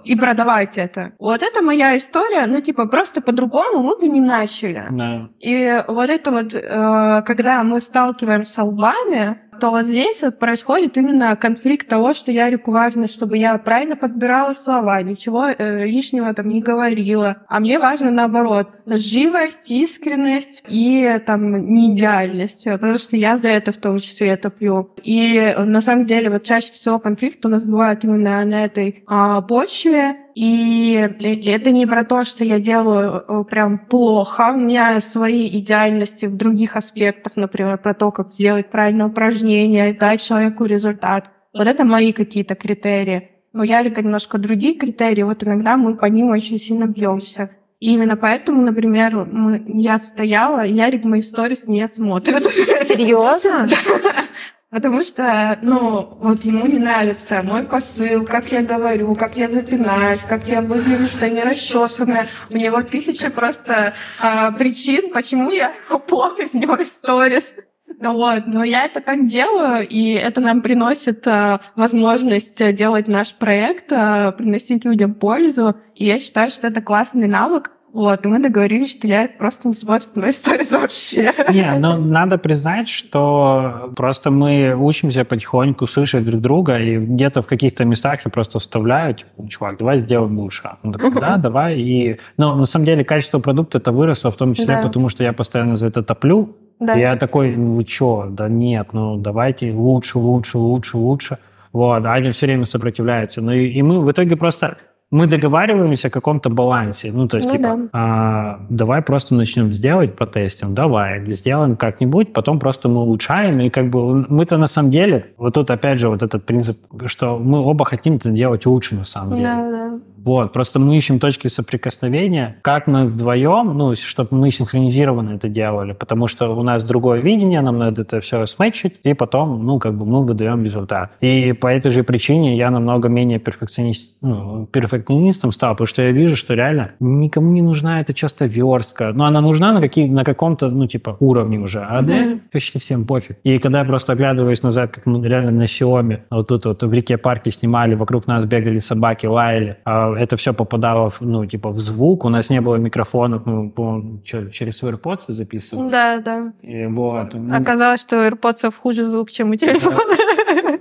[0.05, 1.13] и продавать это.
[1.19, 4.83] Вот это моя история, ну, типа, просто по-другому мы бы не начали.
[4.91, 5.29] Да.
[5.39, 11.37] И вот это вот, э, когда мы сталкиваемся с лбами, то вот здесь происходит именно
[11.37, 16.63] конфликт того, что Ярику важно, чтобы я правильно подбирала слова, ничего э, лишнего там не
[16.63, 17.45] говорила.
[17.49, 23.73] А мне важно наоборот, живость, искренность и там не идеальность, потому что я за это
[23.73, 24.91] в том числе топлю.
[25.03, 29.41] И на самом деле вот чаще всего конфликт у нас бывает именно на этой а,
[29.43, 34.53] почве, и это не про то, что я делаю э, прям плохо.
[34.55, 39.99] У меня свои идеальности в других аспектах, например, про то, как сделать правильное упражнение и
[39.99, 41.31] дать человеку результат.
[41.53, 43.31] Вот это мои какие-то критерии.
[43.53, 47.51] У Ярика немножко другие критерии, вот иногда мы по ним очень сильно бьемся.
[47.81, 52.43] И именно поэтому, например, мы, я стояла, Ярик мои сторис не смотрит.
[52.87, 53.69] Серьезно?
[54.71, 60.23] Потому что, ну, вот ему не нравится мой посыл, как я говорю, как я запинаюсь,
[60.23, 62.29] как я выгляжу, что я не расчесанная.
[62.51, 65.73] У него тысяча просто а, причин, почему я
[66.07, 67.57] плохо снимаю сторис.
[67.99, 73.35] Ну вот, но я это так делаю, и это нам приносит а, возможность делать наш
[73.35, 75.75] проект, а, приносить людям пользу.
[75.97, 79.75] И я считаю, что это классный навык, вот, и мы договорились, что я просто не
[79.75, 81.33] смотрит мои сторис вообще.
[81.53, 87.49] Не, ну надо признать, что просто мы учимся потихоньку слышать друг друга, и где-то в
[87.49, 90.71] каких-то местах я просто вставляю, типа, чувак, давай сделаем лучше.
[90.83, 91.81] Он такой, да, давай.
[91.81, 94.83] И, но на самом деле качество продукта это выросло, в том числе да.
[94.83, 96.57] потому, что я постоянно за это топлю.
[96.79, 96.95] Да.
[96.95, 101.39] Я такой, вы чё, да нет, ну давайте лучше, лучше, лучше, лучше.
[101.73, 103.41] Вот, Аня все время сопротивляется.
[103.41, 104.79] Ну и, и мы в итоге просто
[105.11, 107.11] мы договариваемся о каком-то балансе.
[107.13, 107.89] Ну, то есть, ну, типа, да.
[107.93, 113.91] а, давай просто начнем сделать, потестим, давай, сделаем как-нибудь, потом просто мы улучшаем, и как
[113.91, 117.85] бы мы-то на самом деле, вот тут опять же вот этот принцип, что мы оба
[117.85, 119.49] хотим это делать лучше на самом деле.
[119.49, 120.01] Да, да.
[120.25, 125.93] Вот, просто мы ищем точки соприкосновения, как мы вдвоем, ну, чтобы мы синхронизированно это делали,
[125.93, 129.95] потому что у нас другое видение, нам надо это все сметчить, и потом, ну, как
[129.97, 131.13] бы мы выдаем результат.
[131.21, 136.13] И по этой же причине я намного менее перфекционист, ну, перфекционистом стал, потому что я
[136.13, 140.25] вижу, что реально никому не нужна эта часто верстка, но она нужна на, какие, на
[140.25, 142.41] каком-то, ну, типа, уровне уже, а mm-hmm.
[142.53, 143.39] почти всем пофиг.
[143.43, 146.93] И когда я просто оглядываюсь назад, как мы реально на Xiaomi, вот тут вот в
[146.93, 151.71] реке парке снимали, вокруг нас бегали собаки, лаяли, а это все попадало, в, ну, типа,
[151.71, 155.91] в звук, у нас не было микрофонов, мы, по через AirPods записывали.
[155.91, 156.53] Да, да.
[156.63, 157.35] И вот.
[157.53, 159.99] Оказалось, что AirPods хуже звук, чем у телефона.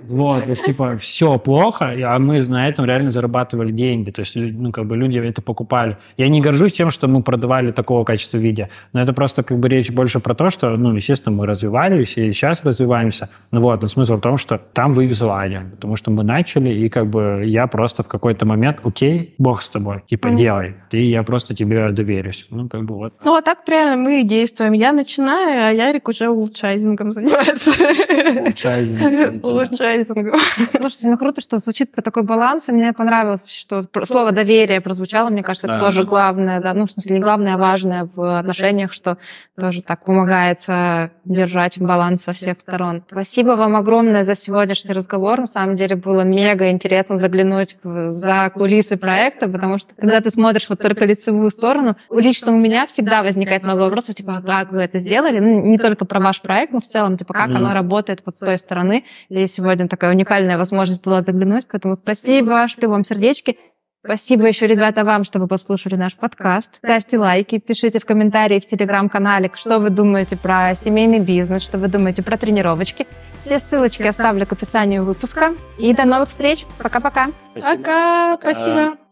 [0.08, 4.10] Вот, то есть, типа, все плохо, а мы на этом реально зарабатывали деньги.
[4.10, 5.96] То есть, ну, как бы люди это покупали.
[6.16, 9.68] Я не горжусь тем, что мы продавали такого качества видео, но это просто, как бы,
[9.68, 13.28] речь больше про то, что, ну, естественно, мы развивались и сейчас развиваемся.
[13.50, 17.08] Ну, вот, но смысл в том, что там вывезлание, потому что мы начали, и, как
[17.08, 20.36] бы, я просто в какой-то момент, окей, бог с тобой, типа, mm-hmm.
[20.36, 22.46] делай, и я просто тебе доверюсь.
[22.50, 23.14] Ну, как бы, вот.
[23.24, 24.72] Ну, а так примерно мы действуем.
[24.72, 27.70] Я начинаю, а Ярик уже улучшайзингом занимается.
[28.42, 29.40] Улучшайзингом.
[29.90, 30.40] Улучшайзингом.
[30.70, 35.30] Слушайте, ну круто, что звучит про такой баланс, и мне понравилось, что слово доверие прозвучало,
[35.30, 38.92] мне кажется, это тоже главное, да, ну, в смысле, не главное, а важное в отношениях,
[38.92, 39.18] что
[39.58, 43.04] тоже так помогает э, держать баланс со всех сторон.
[43.10, 45.40] Спасибо вам огромное за сегодняшний разговор.
[45.40, 50.68] На самом деле было мега интересно заглянуть за кулисы проекта, потому что когда ты смотришь
[50.68, 54.80] вот только лицевую сторону, лично у меня всегда возникает много вопросов, типа, а как вы
[54.80, 55.38] это сделали?
[55.38, 57.56] Ну, не только про ваш проект, но в целом, типа, как mm-hmm.
[57.56, 59.04] оно работает вот с той стороны.
[59.28, 63.56] И сегодня такая уникальная возможность была заглянуть, поэтому спасибо, шлю вам сердечки.
[64.02, 66.76] Спасибо еще, ребята, вам, что вы послушали наш подкаст.
[66.76, 71.88] Ставьте лайки, пишите в комментарии в телеграм-канале, что вы думаете про семейный бизнес, что вы
[71.88, 73.06] думаете про тренировочки.
[73.36, 75.54] Все ссылочки оставлю к описанию выпуска.
[75.78, 76.64] И до новых встреч.
[76.78, 77.28] Пока-пока.
[77.54, 78.38] Пока.
[78.38, 79.09] Спасибо.